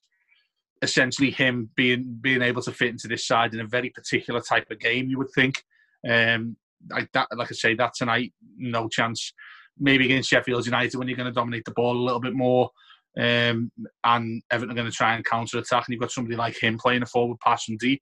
essentially 0.82 1.30
him 1.30 1.70
being 1.76 2.18
being 2.20 2.42
able 2.42 2.62
to 2.62 2.72
fit 2.72 2.90
into 2.90 3.08
this 3.08 3.26
side 3.26 3.54
in 3.54 3.60
a 3.60 3.66
very 3.66 3.90
particular 3.90 4.40
type 4.40 4.70
of 4.70 4.80
game. 4.80 5.08
You 5.08 5.18
would 5.18 5.32
think. 5.34 5.62
Um, 6.08 6.56
like 6.90 7.10
that, 7.12 7.28
like 7.34 7.50
I 7.50 7.54
say, 7.54 7.74
that 7.74 7.94
tonight, 7.94 8.32
no 8.56 8.88
chance. 8.88 9.32
Maybe 9.78 10.04
against 10.04 10.30
Sheffield 10.30 10.66
United 10.66 10.96
when 10.96 11.08
you're 11.08 11.16
going 11.16 11.26
to 11.26 11.32
dominate 11.32 11.64
the 11.64 11.72
ball 11.72 11.96
a 11.96 12.04
little 12.04 12.20
bit 12.20 12.34
more, 12.34 12.70
um, 13.18 13.72
and 14.04 14.42
Everton 14.50 14.70
are 14.70 14.74
going 14.74 14.90
to 14.90 14.96
try 14.96 15.14
and 15.14 15.24
counter 15.24 15.58
attack, 15.58 15.84
and 15.86 15.92
you've 15.92 16.00
got 16.00 16.12
somebody 16.12 16.36
like 16.36 16.62
him 16.62 16.78
playing 16.78 17.02
a 17.02 17.06
forward 17.06 17.38
pass 17.40 17.64
from 17.64 17.76
deep. 17.78 18.00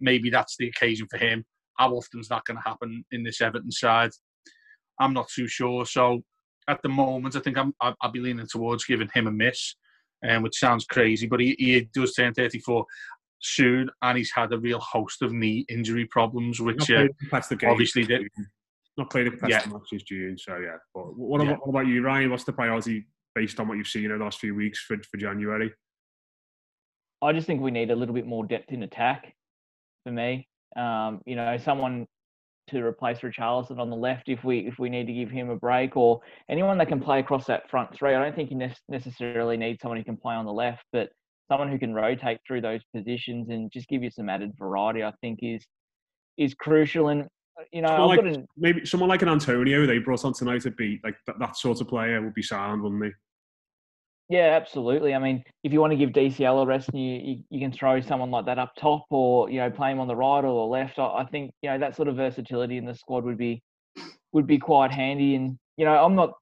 Maybe 0.00 0.28
that's 0.28 0.56
the 0.58 0.68
occasion 0.68 1.06
for 1.10 1.16
him. 1.16 1.44
How 1.78 1.92
often 1.92 2.20
is 2.20 2.28
that 2.28 2.44
going 2.44 2.56
to 2.56 2.68
happen 2.68 3.04
in 3.12 3.22
this 3.22 3.40
Everton 3.40 3.70
side? 3.70 4.10
I'm 4.98 5.12
not 5.12 5.28
too 5.28 5.48
sure. 5.48 5.84
So 5.86 6.22
at 6.68 6.80
the 6.82 6.88
moment, 6.88 7.36
I 7.36 7.40
think 7.40 7.58
I'm, 7.58 7.74
I'll 7.80 8.12
be 8.12 8.20
leaning 8.20 8.46
towards 8.46 8.84
giving 8.84 9.10
him 9.12 9.26
a 9.26 9.32
miss, 9.32 9.74
um, 10.28 10.42
which 10.42 10.58
sounds 10.58 10.84
crazy, 10.84 11.26
but 11.26 11.40
he, 11.40 11.56
he 11.58 11.88
does 11.92 12.14
turn 12.14 12.32
34 12.34 12.84
soon, 13.40 13.90
and 14.02 14.18
he's 14.18 14.32
had 14.34 14.52
a 14.52 14.58
real 14.58 14.80
host 14.80 15.22
of 15.22 15.32
knee 15.32 15.66
injury 15.68 16.06
problems, 16.06 16.60
which 16.60 16.90
uh, 16.90 17.06
obviously 17.66 18.04
did. 18.04 18.28
Not 18.96 19.10
played 19.10 19.26
the 19.26 19.32
past 19.32 19.50
yeah. 19.50 19.72
matches 19.72 20.04
June, 20.04 20.38
so 20.38 20.56
yeah. 20.56 20.76
But 20.94 21.18
what, 21.18 21.42
yeah. 21.42 21.48
About, 21.48 21.66
what 21.66 21.80
about 21.80 21.92
you, 21.92 22.02
Ryan? 22.02 22.30
What's 22.30 22.44
the 22.44 22.52
priority 22.52 23.06
based 23.34 23.58
on 23.58 23.66
what 23.66 23.76
you've 23.76 23.88
seen 23.88 24.04
in 24.04 24.16
the 24.16 24.24
last 24.24 24.38
few 24.38 24.54
weeks 24.54 24.78
for, 24.80 24.96
for 25.10 25.16
January? 25.16 25.72
I 27.20 27.32
just 27.32 27.46
think 27.46 27.60
we 27.60 27.72
need 27.72 27.90
a 27.90 27.96
little 27.96 28.14
bit 28.14 28.26
more 28.26 28.46
depth 28.46 28.70
in 28.70 28.84
attack 28.84 29.34
for 30.04 30.12
me. 30.12 30.48
Um, 30.76 31.20
you 31.26 31.36
know, 31.36 31.56
someone 31.58 32.06
to 32.68 32.82
replace 32.82 33.18
Richarlison 33.20 33.78
on 33.78 33.90
the 33.90 33.96
left 33.96 34.28
if 34.28 34.42
we 34.42 34.60
if 34.60 34.78
we 34.78 34.88
need 34.88 35.06
to 35.06 35.12
give 35.12 35.30
him 35.30 35.50
a 35.50 35.56
break 35.56 35.96
or 35.96 36.20
anyone 36.48 36.78
that 36.78 36.88
can 36.88 37.00
play 37.00 37.20
across 37.20 37.46
that 37.46 37.68
front 37.70 37.94
three. 37.94 38.14
I 38.14 38.22
don't 38.22 38.34
think 38.34 38.50
you 38.50 38.56
ne- 38.56 38.74
necessarily 38.88 39.56
need 39.56 39.80
someone 39.80 39.98
who 39.98 40.04
can 40.04 40.16
play 40.16 40.34
on 40.34 40.46
the 40.46 40.52
left, 40.52 40.84
but 40.92 41.10
someone 41.48 41.70
who 41.70 41.78
can 41.78 41.94
rotate 41.94 42.38
through 42.46 42.62
those 42.62 42.80
positions 42.94 43.50
and 43.50 43.70
just 43.70 43.88
give 43.88 44.02
you 44.02 44.10
some 44.10 44.28
added 44.28 44.52
variety. 44.58 45.02
I 45.02 45.12
think 45.20 45.40
is 45.42 45.64
is 46.38 46.54
crucial. 46.54 47.08
And 47.08 47.26
you 47.72 47.82
know, 47.82 48.06
like, 48.06 48.20
an, 48.20 48.46
maybe 48.56 48.84
someone 48.84 49.08
like 49.08 49.22
an 49.22 49.28
Antonio 49.28 49.86
they 49.86 49.98
brought 49.98 50.24
on 50.24 50.32
tonight 50.32 50.62
to 50.62 50.70
be 50.70 51.00
like 51.04 51.16
that, 51.26 51.38
that 51.38 51.56
sort 51.56 51.80
of 51.80 51.88
player 51.88 52.22
would 52.22 52.34
be 52.34 52.42
sound, 52.42 52.82
wouldn't 52.82 53.04
he? 53.04 53.10
Yeah, 54.28 54.56
absolutely. 54.60 55.14
I 55.14 55.18
mean, 55.18 55.44
if 55.64 55.72
you 55.72 55.80
want 55.80 55.92
to 55.92 55.96
give 55.98 56.10
DCL 56.10 56.62
a 56.62 56.66
rest, 56.66 56.88
you, 56.94 57.00
you, 57.00 57.44
you 57.50 57.60
can 57.60 57.72
throw 57.72 58.00
someone 58.00 58.30
like 58.30 58.46
that 58.46 58.58
up 58.58 58.72
top, 58.76 59.04
or 59.10 59.50
you 59.50 59.58
know, 59.58 59.70
play 59.70 59.92
him 59.92 60.00
on 60.00 60.08
the 60.08 60.16
right 60.16 60.38
or 60.44 60.66
the 60.66 60.70
left. 60.70 60.98
I, 60.98 61.18
I 61.18 61.24
think 61.26 61.52
you 61.62 61.70
know 61.70 61.78
that 61.78 61.94
sort 61.94 62.08
of 62.08 62.16
versatility 62.16 62.78
in 62.78 62.86
the 62.86 62.94
squad 62.94 63.24
would 63.24 63.36
be 63.36 63.62
would 64.32 64.46
be 64.46 64.58
quite 64.58 64.92
handy. 64.92 65.34
And 65.34 65.58
you 65.76 65.84
know, 65.84 65.92
I'm 66.02 66.14
not 66.14 66.32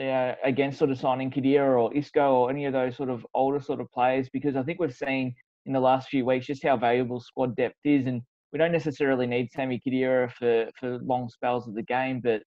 uh, 0.00 0.34
against 0.44 0.78
sort 0.78 0.90
of 0.90 0.98
signing 0.98 1.30
Khedira 1.30 1.78
or 1.78 1.94
Isco 1.94 2.34
or 2.36 2.50
any 2.50 2.64
of 2.64 2.72
those 2.72 2.96
sort 2.96 3.10
of 3.10 3.26
older 3.34 3.60
sort 3.60 3.80
of 3.80 3.90
players 3.92 4.28
because 4.32 4.56
I 4.56 4.62
think 4.62 4.80
we've 4.80 4.94
seen 4.94 5.34
in 5.66 5.72
the 5.74 5.80
last 5.80 6.08
few 6.08 6.24
weeks 6.24 6.46
just 6.46 6.62
how 6.64 6.76
valuable 6.78 7.20
squad 7.20 7.54
depth 7.56 7.76
is, 7.84 8.06
and 8.06 8.22
we 8.52 8.58
don't 8.58 8.72
necessarily 8.72 9.26
need 9.26 9.52
Sami 9.52 9.80
Khedira 9.86 10.32
for 10.32 10.70
for 10.80 10.98
long 11.02 11.28
spells 11.28 11.68
of 11.68 11.74
the 11.74 11.82
game, 11.82 12.20
but 12.20 12.42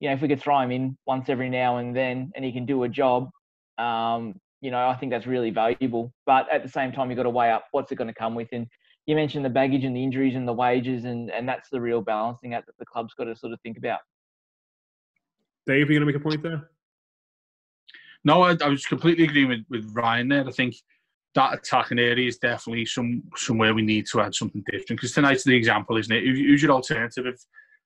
you 0.00 0.08
know, 0.10 0.14
if 0.14 0.20
we 0.20 0.28
could 0.28 0.42
throw 0.42 0.60
him 0.60 0.70
in 0.72 0.98
once 1.06 1.30
every 1.30 1.48
now 1.48 1.78
and 1.78 1.96
then 1.96 2.30
and 2.34 2.44
he 2.44 2.52
can 2.52 2.66
do 2.66 2.82
a 2.82 2.88
job, 2.88 3.30
um, 3.78 4.34
you 4.60 4.70
know, 4.70 4.88
I 4.88 4.94
think 4.94 5.12
that's 5.12 5.26
really 5.26 5.50
valuable. 5.50 6.12
But 6.24 6.50
at 6.52 6.62
the 6.62 6.68
same 6.68 6.92
time, 6.92 7.10
you've 7.10 7.16
got 7.16 7.24
to 7.24 7.30
weigh 7.30 7.50
up 7.50 7.66
what's 7.72 7.92
it 7.92 7.96
going 7.96 8.08
to 8.08 8.14
come 8.14 8.34
with. 8.34 8.48
And 8.52 8.66
you 9.06 9.14
mentioned 9.14 9.44
the 9.44 9.50
baggage 9.50 9.84
and 9.84 9.94
the 9.94 10.02
injuries 10.02 10.34
and 10.34 10.46
the 10.46 10.52
wages, 10.52 11.04
and, 11.04 11.30
and 11.30 11.48
that's 11.48 11.68
the 11.70 11.80
real 11.80 12.00
balancing 12.00 12.54
act 12.54 12.66
that 12.66 12.76
the 12.78 12.86
club's 12.86 13.14
got 13.14 13.24
to 13.24 13.36
sort 13.36 13.52
of 13.52 13.60
think 13.62 13.78
about. 13.78 14.00
Dave, 15.66 15.88
are 15.88 15.92
you 15.92 15.98
going 15.98 16.00
to 16.00 16.06
make 16.06 16.16
a 16.16 16.20
point 16.20 16.42
there? 16.42 16.70
No, 18.24 18.42
I, 18.42 18.56
I 18.60 18.68
was 18.68 18.86
completely 18.86 19.24
agreeing 19.24 19.48
with, 19.48 19.64
with 19.70 19.88
Ryan 19.94 20.28
there. 20.28 20.46
I 20.46 20.50
think 20.50 20.74
that 21.36 21.54
attacking 21.54 21.98
area 21.98 22.26
is 22.26 22.38
definitely 22.38 22.86
some 22.86 23.22
somewhere 23.36 23.74
we 23.74 23.82
need 23.82 24.06
to 24.10 24.20
add 24.20 24.34
something 24.34 24.64
different. 24.70 25.00
Because 25.00 25.12
tonight's 25.12 25.44
the 25.44 25.54
example, 25.54 25.96
isn't 25.96 26.14
it? 26.14 26.24
Who's 26.24 26.62
your 26.62 26.72
alternative 26.72 27.26
if 27.26 27.36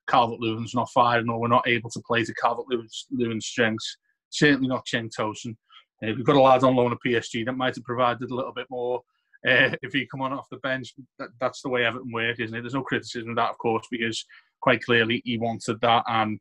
Calvert 0.08 0.40
Lewin's 0.40 0.74
not 0.74 0.88
firing 0.94 1.28
or 1.28 1.40
we're 1.40 1.48
not 1.48 1.68
able 1.68 1.90
to 1.90 2.00
play 2.06 2.24
to 2.24 2.34
Calvert 2.34 2.66
Lewin's 3.10 3.46
strengths? 3.46 3.98
Certainly 4.30 4.68
not 4.68 4.86
Cenk 4.86 5.10
Tosun. 5.18 5.56
Uh, 6.02 6.12
we've 6.16 6.24
got 6.24 6.36
a 6.36 6.40
lad 6.40 6.64
on 6.64 6.74
loan 6.74 6.92
at 6.92 6.98
PSG 7.04 7.44
that 7.44 7.56
might 7.56 7.74
have 7.74 7.84
provided 7.84 8.30
a 8.30 8.34
little 8.34 8.52
bit 8.52 8.66
more 8.70 9.02
uh, 9.46 9.70
if 9.82 9.92
he 9.92 10.06
come 10.06 10.22
on 10.22 10.32
off 10.32 10.48
the 10.50 10.58
bench. 10.58 10.94
That, 11.18 11.28
that's 11.40 11.62
the 11.62 11.68
way 11.68 11.84
Everton 11.84 12.12
work, 12.12 12.40
isn't 12.40 12.56
it? 12.56 12.60
There's 12.62 12.74
no 12.74 12.82
criticism 12.82 13.30
of 13.30 13.36
that, 13.36 13.50
of 13.50 13.58
course, 13.58 13.86
because 13.90 14.24
quite 14.60 14.82
clearly 14.82 15.22
he 15.24 15.38
wanted 15.38 15.80
that, 15.80 16.04
and 16.06 16.38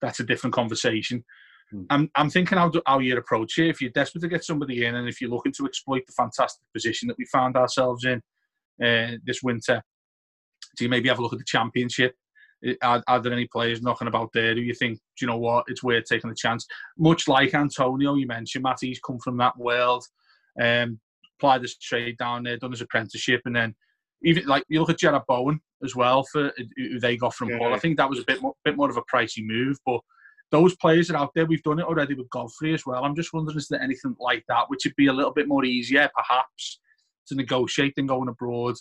that's 0.00 0.20
a 0.20 0.24
different 0.24 0.54
conversation. 0.54 1.24
Mm. 1.72 1.86
I'm, 1.90 2.10
I'm 2.14 2.30
thinking 2.30 2.58
how, 2.58 2.70
how 2.86 2.98
you 2.98 3.16
approach 3.16 3.58
it. 3.58 3.68
If 3.68 3.80
you're 3.80 3.90
desperate 3.90 4.22
to 4.22 4.28
get 4.28 4.44
somebody 4.44 4.84
in, 4.84 4.94
and 4.94 5.08
if 5.08 5.20
you're 5.20 5.30
looking 5.30 5.52
to 5.52 5.66
exploit 5.66 6.02
the 6.06 6.12
fantastic 6.12 6.66
position 6.72 7.08
that 7.08 7.18
we 7.18 7.26
found 7.26 7.56
ourselves 7.56 8.04
in 8.04 8.22
uh, 8.84 9.16
this 9.24 9.42
winter, 9.42 9.82
do 10.76 10.84
you 10.84 10.90
maybe 10.90 11.08
have 11.08 11.18
a 11.18 11.22
look 11.22 11.32
at 11.32 11.38
the 11.38 11.44
Championship? 11.44 12.14
Are, 12.82 13.02
are, 13.06 13.20
there 13.20 13.32
any 13.32 13.46
players 13.46 13.82
knocking 13.82 14.08
about 14.08 14.30
there 14.32 14.54
Do 14.54 14.62
you 14.62 14.74
think, 14.74 14.98
do 14.98 15.24
you 15.24 15.26
know 15.26 15.38
what, 15.38 15.66
it's 15.68 15.82
worth 15.82 16.04
taking 16.04 16.30
a 16.30 16.34
chance? 16.34 16.66
Much 16.98 17.28
like 17.28 17.54
Antonio, 17.54 18.14
you 18.14 18.26
mentioned, 18.26 18.62
Matt, 18.62 18.78
he's 18.80 19.00
come 19.00 19.18
from 19.18 19.36
that 19.38 19.56
world, 19.58 20.04
um, 20.60 20.98
applied 21.38 21.62
his 21.62 21.76
trade 21.76 22.16
down 22.16 22.44
there, 22.44 22.56
done 22.56 22.70
his 22.70 22.80
apprenticeship, 22.80 23.42
and 23.44 23.54
then 23.54 23.74
even 24.22 24.46
like 24.46 24.64
you 24.68 24.80
look 24.80 24.90
at 24.90 24.98
Jarrod 24.98 25.26
Bowen 25.26 25.60
as 25.82 25.94
well 25.94 26.24
for 26.32 26.52
who 26.76 26.98
they 26.98 27.16
got 27.16 27.34
from 27.34 27.50
yeah. 27.50 27.58
Paul. 27.58 27.74
I 27.74 27.78
think 27.78 27.98
that 27.98 28.08
was 28.08 28.20
a 28.20 28.24
bit 28.24 28.40
more, 28.40 28.54
bit 28.64 28.76
more 28.76 28.88
of 28.88 28.96
a 28.96 29.02
pricey 29.02 29.44
move, 29.44 29.76
but 29.84 30.00
those 30.50 30.74
players 30.76 31.10
are 31.10 31.16
out 31.16 31.32
there. 31.34 31.46
We've 31.46 31.62
done 31.62 31.80
it 31.80 31.84
already 31.84 32.14
with 32.14 32.30
Godfrey 32.30 32.74
as 32.74 32.86
well. 32.86 33.04
I'm 33.04 33.16
just 33.16 33.32
wondering 33.32 33.58
is 33.58 33.68
there 33.68 33.82
anything 33.82 34.16
like 34.18 34.44
that 34.48 34.64
which 34.68 34.84
would 34.84 34.96
be 34.96 35.08
a 35.08 35.12
little 35.12 35.32
bit 35.32 35.48
more 35.48 35.64
easier, 35.64 36.08
perhaps, 36.16 36.80
to 37.26 37.34
negotiate 37.34 37.94
than 37.96 38.06
going 38.06 38.28
abroad 38.28 38.76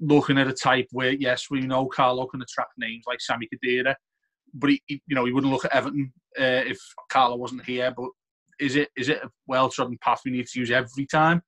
looking 0.00 0.38
at 0.38 0.48
a 0.48 0.52
type 0.52 0.86
where 0.92 1.12
yes, 1.12 1.46
we 1.50 1.60
know 1.60 1.86
Carlo 1.86 2.26
can 2.26 2.42
attract 2.42 2.72
names 2.78 3.04
like 3.06 3.20
Sami 3.20 3.48
Khedira, 3.48 3.94
but 4.52 4.70
he, 4.70 4.82
he, 4.86 5.02
you 5.06 5.14
know 5.14 5.24
he 5.24 5.32
wouldn't 5.32 5.52
look 5.52 5.64
at 5.64 5.74
Everton 5.74 6.12
uh, 6.38 6.62
if 6.66 6.78
Carlo 7.10 7.36
wasn't 7.36 7.64
here. 7.64 7.92
But 7.96 8.08
is 8.60 8.76
it 8.76 8.90
is 8.96 9.08
it 9.08 9.22
a 9.22 9.30
well 9.46 9.68
trodden 9.68 9.98
path 10.02 10.22
we 10.24 10.30
need 10.30 10.46
to 10.46 10.60
use 10.60 10.70
every 10.70 11.06
time? 11.06 11.42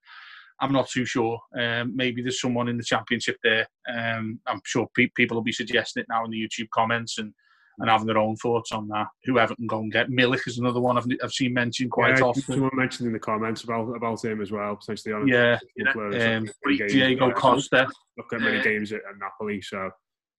I'm 0.60 0.72
not 0.72 0.88
too 0.88 1.04
sure. 1.04 1.38
Um, 1.58 1.94
maybe 1.94 2.22
there's 2.22 2.40
someone 2.40 2.68
in 2.68 2.78
the 2.78 2.82
championship 2.82 3.36
there. 3.42 3.66
Um, 3.92 4.40
I'm 4.46 4.60
sure 4.64 4.88
pe- 4.96 5.10
people 5.14 5.36
will 5.36 5.44
be 5.44 5.52
suggesting 5.52 6.02
it 6.02 6.06
now 6.08 6.24
in 6.24 6.30
the 6.30 6.40
YouTube 6.40 6.70
comments 6.70 7.18
and 7.18 7.34
and 7.78 7.90
having 7.90 8.06
their 8.06 8.18
own 8.18 8.36
thoughts 8.36 8.72
on 8.72 8.88
that. 8.88 9.06
Whoever 9.24 9.54
can 9.54 9.66
go 9.66 9.80
and 9.80 9.92
get 9.92 10.08
Milik 10.08 10.46
is 10.46 10.58
another 10.58 10.80
one 10.80 10.96
I've, 10.96 11.06
I've 11.22 11.32
seen 11.32 11.52
mentioned 11.52 11.90
quite 11.90 12.18
yeah, 12.18 12.24
often. 12.24 12.42
Someone 12.42 12.70
mentioned 12.74 13.08
in 13.08 13.12
the 13.12 13.18
comments 13.18 13.64
about 13.64 13.94
about 13.94 14.24
him 14.24 14.40
as 14.40 14.50
well, 14.50 14.76
potentially 14.76 15.14
on. 15.14 15.28
Yeah, 15.28 15.58
yeah. 15.76 16.36
Um, 16.36 16.48
Diego 16.66 17.30
Costa. 17.32 17.86
Look 18.16 18.32
at 18.32 18.40
many 18.40 18.60
uh, 18.60 18.62
games 18.62 18.92
at, 18.92 19.00
at, 19.08 19.18
Napoli, 19.18 19.60
so 19.60 19.90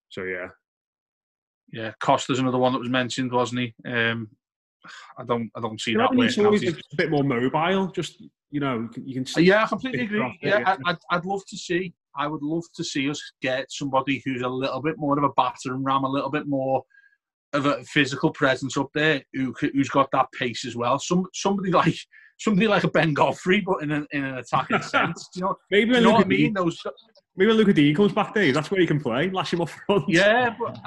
so 0.10 0.24
yeah. 0.24 0.48
Yeah, 1.72 1.92
Costa's 2.00 2.40
another 2.40 2.58
one 2.58 2.74
that 2.74 2.80
was 2.80 2.90
mentioned, 2.90 3.32
wasn't 3.32 3.62
he? 3.62 3.76
Um, 3.86 4.30
I 5.20 5.26
don't, 5.26 5.52
I 5.54 5.60
don't 5.60 5.82
see 5.82 5.92
you 5.92 5.98
that. 5.98 6.14
He's 6.14 6.38
a 6.38 6.96
bit 6.96 7.12
more 7.12 7.24
mobile. 7.24 7.88
Just 7.88 8.24
you 8.52 8.62
know, 8.62 8.88
you 8.96 9.14
can. 9.14 9.26
See 9.26 9.44
yeah, 9.44 9.66
I 9.66 9.68
completely 9.68 10.06
agree. 10.06 10.40
Yeah, 10.42 10.60
yeah. 10.60 10.76
I'd, 10.86 10.98
I'd 11.12 11.26
love 11.26 11.42
to 11.50 11.58
see. 11.58 11.94
I 12.16 12.26
would 12.26 12.42
love 12.42 12.64
to 12.76 12.84
see 12.84 13.10
us 13.10 13.22
get 13.42 13.72
somebody 13.72 14.22
who's 14.26 14.42
a 14.42 14.48
little 14.48 14.82
bit 14.82 14.98
more 14.98 15.18
of 15.18 15.24
a 15.24 15.30
battering 15.36 15.84
ram, 15.84 16.04
a 16.04 16.10
little 16.10 16.32
bit 16.32 16.48
more 16.48 16.84
of 17.54 17.66
a 17.66 17.84
physical 17.84 18.32
presence 18.32 18.78
up 18.78 18.90
there 18.94 19.24
who 19.34 19.54
who's 19.60 19.90
got 19.90 20.10
that 20.12 20.28
pace 20.38 20.66
as 20.66 20.76
well. 20.76 21.00
Some 21.00 21.26
somebody 21.34 21.72
like 21.72 21.96
somebody 22.40 22.68
like 22.68 22.84
a 22.84 22.90
Ben 22.90 23.14
Godfrey, 23.14 23.62
but 23.62 23.82
in 23.84 23.92
an, 23.92 24.08
in 24.12 24.24
an 24.24 24.38
attacking 24.38 24.82
sense. 24.84 25.30
Do 25.34 25.40
you 25.40 25.46
know, 25.46 25.56
maybe 25.72 25.92
when 25.92 26.02
you 26.02 26.08
know 26.08 26.14
what 26.14 26.26
I 26.26 26.28
mean? 26.28 26.54
Those, 26.54 26.82
maybe 27.36 27.48
when 27.48 27.58
Luca 27.58 27.74
D 27.74 27.94
comes 27.94 28.14
back, 28.14 28.34
Dave, 28.34 28.54
that's 28.54 28.70
where 28.70 28.80
he 28.80 28.88
can 28.88 29.00
play. 29.00 29.30
Lash 29.30 29.54
him 29.54 29.62
up 29.62 29.70
front. 29.70 30.06
yeah, 30.08 30.56
but 30.60 30.78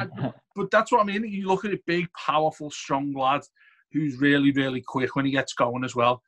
but 0.56 0.70
that's 0.70 0.92
what 0.92 1.00
I 1.00 1.04
mean. 1.04 1.24
You 1.24 1.46
look 1.46 1.64
at 1.64 1.72
a 1.72 1.80
big, 1.86 2.08
powerful, 2.14 2.70
strong 2.70 3.12
lad 3.12 3.42
who's 3.92 4.18
really, 4.20 4.52
really 4.52 4.80
quick 4.80 5.16
when 5.16 5.24
he 5.24 5.32
gets 5.32 5.52
going 5.52 5.84
as 5.84 5.96
well. 5.96 6.22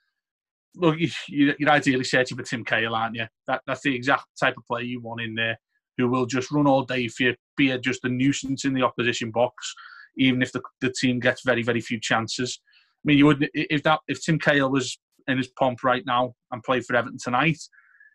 Look, 0.74 0.98
you, 0.98 1.10
you're 1.28 1.70
ideally 1.70 2.04
searching 2.04 2.36
for 2.36 2.42
Tim 2.42 2.64
Cahill, 2.64 2.94
aren't 2.94 3.14
you? 3.14 3.26
That, 3.46 3.62
that's 3.66 3.82
the 3.82 3.94
exact 3.94 4.24
type 4.40 4.56
of 4.56 4.66
player 4.66 4.84
you 4.84 5.00
want 5.00 5.20
in 5.20 5.34
there, 5.34 5.58
who 5.98 6.08
will 6.08 6.26
just 6.26 6.50
run 6.50 6.66
all 6.66 6.82
day 6.82 7.08
for 7.08 7.24
you, 7.24 7.34
be 7.56 7.70
a, 7.70 7.78
just 7.78 8.04
a 8.04 8.08
nuisance 8.08 8.64
in 8.64 8.72
the 8.72 8.82
opposition 8.82 9.30
box, 9.30 9.74
even 10.16 10.42
if 10.42 10.52
the, 10.52 10.60
the 10.80 10.92
team 10.92 11.18
gets 11.20 11.42
very, 11.44 11.62
very 11.62 11.80
few 11.80 12.00
chances. 12.00 12.60
I 12.64 13.02
mean, 13.04 13.18
you 13.18 13.26
would 13.26 13.48
if 13.54 13.82
that 13.82 14.00
if 14.08 14.22
Tim 14.22 14.38
Cahill 14.38 14.70
was 14.70 14.98
in 15.28 15.38
his 15.38 15.48
pomp 15.48 15.82
right 15.82 16.04
now 16.06 16.34
and 16.50 16.62
played 16.62 16.84
for 16.84 16.96
Everton 16.96 17.18
tonight, 17.22 17.58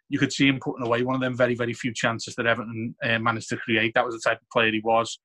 you 0.10 0.20
could 0.20 0.32
see 0.32 0.48
him 0.48 0.60
putting 0.62 0.86
away 0.86 1.04
one 1.04 1.16
of 1.16 1.22
them 1.22 1.36
very, 1.36 1.56
very 1.56 1.74
few 1.74 1.94
chances 1.94 2.36
that 2.36 2.48
Everton 2.48 2.96
uh, 3.04 3.20
managed 3.20 3.50
to 3.50 3.58
create. 3.58 3.94
That 3.94 4.06
was 4.06 4.16
the 4.16 4.30
type 4.30 4.42
of 4.42 4.50
player 4.50 4.72
he 4.72 4.82
was. 4.84 5.20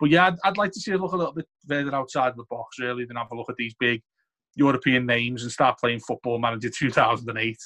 But 0.00 0.10
yeah, 0.10 0.26
I'd, 0.26 0.36
I'd 0.44 0.56
like 0.56 0.72
to 0.72 0.80
see 0.80 0.92
us 0.92 1.00
look 1.00 1.12
a 1.12 1.16
little 1.16 1.32
bit 1.32 1.46
further 1.68 1.94
outside 1.94 2.32
the 2.36 2.44
box, 2.50 2.78
really, 2.80 3.04
than 3.04 3.16
have 3.16 3.30
a 3.30 3.36
look 3.36 3.50
at 3.50 3.56
these 3.56 3.74
big 3.78 4.02
European 4.56 5.06
names 5.06 5.42
and 5.42 5.52
start 5.52 5.78
playing 5.78 6.00
Football 6.00 6.38
Manager 6.38 6.70
2008 6.76 7.56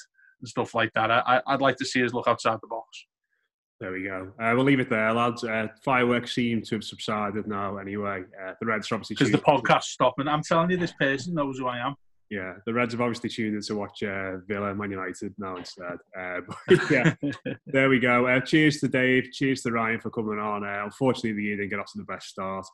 and 0.41 0.47
stuff 0.47 0.75
like 0.75 0.91
that. 0.93 1.11
I, 1.11 1.41
I'd 1.47 1.61
like 1.61 1.77
to 1.77 1.85
see 1.85 2.03
us 2.03 2.13
look 2.13 2.27
outside 2.27 2.59
the 2.61 2.67
box. 2.67 3.05
There 3.79 3.93
we 3.93 4.03
go. 4.03 4.33
Uh, 4.37 4.51
we'll 4.55 4.65
leave 4.65 4.81
it 4.81 4.89
there, 4.89 5.13
lads. 5.13 5.45
Uh, 5.45 5.67
fireworks 5.85 6.35
seem 6.35 6.61
to 6.63 6.75
have 6.75 6.83
subsided 6.83 7.47
now, 7.47 7.77
anyway. 7.77 8.23
Uh, 8.41 8.51
the 8.59 8.65
Reds 8.65 8.91
are 8.91 8.95
obviously 8.95 9.15
because 9.15 9.31
the 9.31 9.37
podcast 9.37 9.83
stopping. 9.83 10.27
I'm 10.27 10.43
telling 10.43 10.69
you, 10.69 10.77
this 10.77 10.91
person 10.91 11.33
knows 11.33 11.59
who 11.59 11.67
I 11.67 11.77
am. 11.77 11.95
Yeah, 12.29 12.55
the 12.65 12.73
Reds 12.73 12.93
have 12.93 12.99
obviously 12.99 13.29
tuned 13.29 13.55
in 13.55 13.61
to 13.61 13.75
watch 13.75 14.03
uh, 14.03 14.37
Villa 14.47 14.75
Man 14.75 14.91
United 14.91 15.33
now 15.37 15.55
instead. 15.55 15.97
Uh, 16.17 16.41
but 16.67 16.91
yeah, 16.91 17.13
there 17.67 17.89
we 17.89 17.99
go. 17.99 18.27
Uh, 18.27 18.41
cheers 18.41 18.81
to 18.81 18.89
Dave. 18.89 19.31
Cheers 19.31 19.61
to 19.61 19.71
Ryan 19.71 20.01
for 20.01 20.09
coming 20.09 20.39
on. 20.39 20.65
Uh, 20.65 20.83
unfortunately, 20.83 21.31
the 21.31 21.43
year 21.43 21.55
didn't 21.55 21.69
get 21.69 21.79
off 21.79 21.91
to 21.93 21.99
the 21.99 22.03
best 22.03 22.27
start 22.27 22.67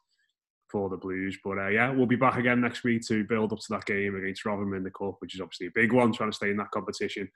for 0.71 0.89
the 0.89 0.97
Blues. 0.97 1.37
But 1.43 1.59
uh, 1.59 1.67
yeah, 1.67 1.91
we'll 1.91 2.07
be 2.07 2.15
back 2.15 2.37
again 2.37 2.61
next 2.61 2.83
week 2.83 3.03
to 3.09 3.23
build 3.25 3.53
up 3.53 3.59
to 3.59 3.67
that 3.69 3.85
game 3.85 4.15
against 4.15 4.43
Rotherham 4.43 4.73
in 4.73 4.83
the 4.83 4.89
Cup, 4.89 5.17
which 5.19 5.35
is 5.35 5.41
obviously 5.41 5.67
a 5.67 5.71
big 5.75 5.93
one, 5.93 6.11
trying 6.11 6.31
to 6.31 6.35
stay 6.35 6.49
in 6.49 6.57
that 6.57 6.71
competition 6.71 7.29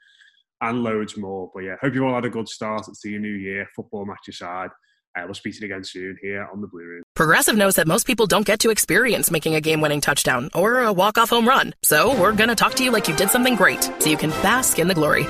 and 0.61 0.83
loads 0.83 1.17
more. 1.17 1.51
But 1.53 1.63
yeah, 1.63 1.75
hope 1.81 1.93
you've 1.93 2.03
all 2.03 2.15
had 2.15 2.25
a 2.25 2.29
good 2.29 2.49
start 2.49 2.85
to 2.85 3.09
your 3.09 3.19
new 3.19 3.29
year. 3.33 3.67
Football 3.75 4.05
match 4.05 4.27
aside. 4.27 4.69
Uh, 5.17 5.23
we'll 5.25 5.33
speak 5.33 5.55
to 5.55 5.61
you 5.61 5.65
again 5.65 5.83
soon 5.83 6.17
here 6.21 6.47
on 6.53 6.61
the 6.61 6.67
Blue 6.67 6.83
Room. 6.83 7.03
Progressive 7.15 7.57
knows 7.57 7.75
that 7.75 7.87
most 7.87 8.05
people 8.05 8.27
don't 8.27 8.45
get 8.45 8.59
to 8.59 8.69
experience 8.69 9.31
making 9.31 9.55
a 9.55 9.61
game 9.61 9.81
winning 9.81 10.01
touchdown 10.01 10.49
or 10.53 10.81
a 10.81 10.93
walk 10.93 11.17
off 11.17 11.31
home 11.31 11.47
run. 11.47 11.73
So 11.83 12.19
we're 12.19 12.33
going 12.33 12.49
to 12.49 12.55
talk 12.55 12.75
to 12.75 12.83
you 12.83 12.91
like 12.91 13.07
you 13.07 13.15
did 13.15 13.29
something 13.29 13.55
great 13.55 13.83
so 13.99 14.09
you 14.09 14.17
can 14.17 14.29
bask 14.29 14.77
in 14.77 14.87
the 14.87 14.93
glory. 14.93 15.25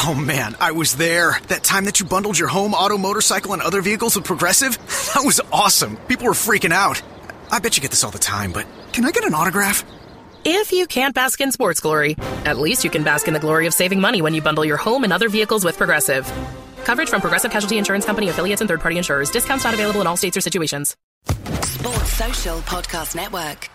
Oh 0.00 0.14
man, 0.14 0.56
I 0.60 0.72
was 0.72 0.96
there. 0.96 1.38
That 1.48 1.62
time 1.62 1.84
that 1.84 2.00
you 2.00 2.06
bundled 2.06 2.38
your 2.38 2.48
home, 2.48 2.74
auto, 2.74 2.98
motorcycle, 2.98 3.52
and 3.52 3.62
other 3.62 3.82
vehicles 3.82 4.16
with 4.16 4.24
Progressive? 4.24 4.78
That 5.14 5.24
was 5.24 5.40
awesome. 5.50 5.96
People 6.06 6.26
were 6.26 6.32
freaking 6.32 6.70
out. 6.70 7.00
I 7.50 7.60
bet 7.60 7.76
you 7.76 7.80
get 7.80 7.90
this 7.90 8.04
all 8.04 8.10
the 8.10 8.18
time, 8.18 8.52
but 8.52 8.66
can 8.92 9.06
I 9.06 9.10
get 9.10 9.24
an 9.24 9.32
autograph? 9.32 9.82
If 10.44 10.72
you 10.72 10.86
can't 10.86 11.14
bask 11.14 11.40
in 11.40 11.52
sports 11.52 11.80
glory, 11.80 12.16
at 12.44 12.58
least 12.58 12.84
you 12.84 12.90
can 12.90 13.04
bask 13.04 13.28
in 13.28 13.34
the 13.34 13.40
glory 13.40 13.66
of 13.66 13.74
saving 13.74 14.00
money 14.00 14.22
when 14.22 14.34
you 14.34 14.42
bundle 14.42 14.64
your 14.64 14.76
home 14.76 15.04
and 15.04 15.12
other 15.12 15.28
vehicles 15.28 15.64
with 15.64 15.76
Progressive. 15.76 16.26
Coverage 16.84 17.10
from 17.10 17.20
Progressive 17.20 17.50
Casualty 17.50 17.78
Insurance 17.78 18.04
Company 18.04 18.28
affiliates 18.28 18.60
and 18.60 18.68
third 18.68 18.80
party 18.80 18.96
insurers. 18.96 19.30
Discounts 19.30 19.64
not 19.64 19.74
available 19.74 20.00
in 20.00 20.06
all 20.06 20.16
states 20.16 20.36
or 20.36 20.40
situations. 20.40 20.96
Sports 21.62 22.12
Social 22.12 22.58
Podcast 22.60 23.14
Network. 23.14 23.68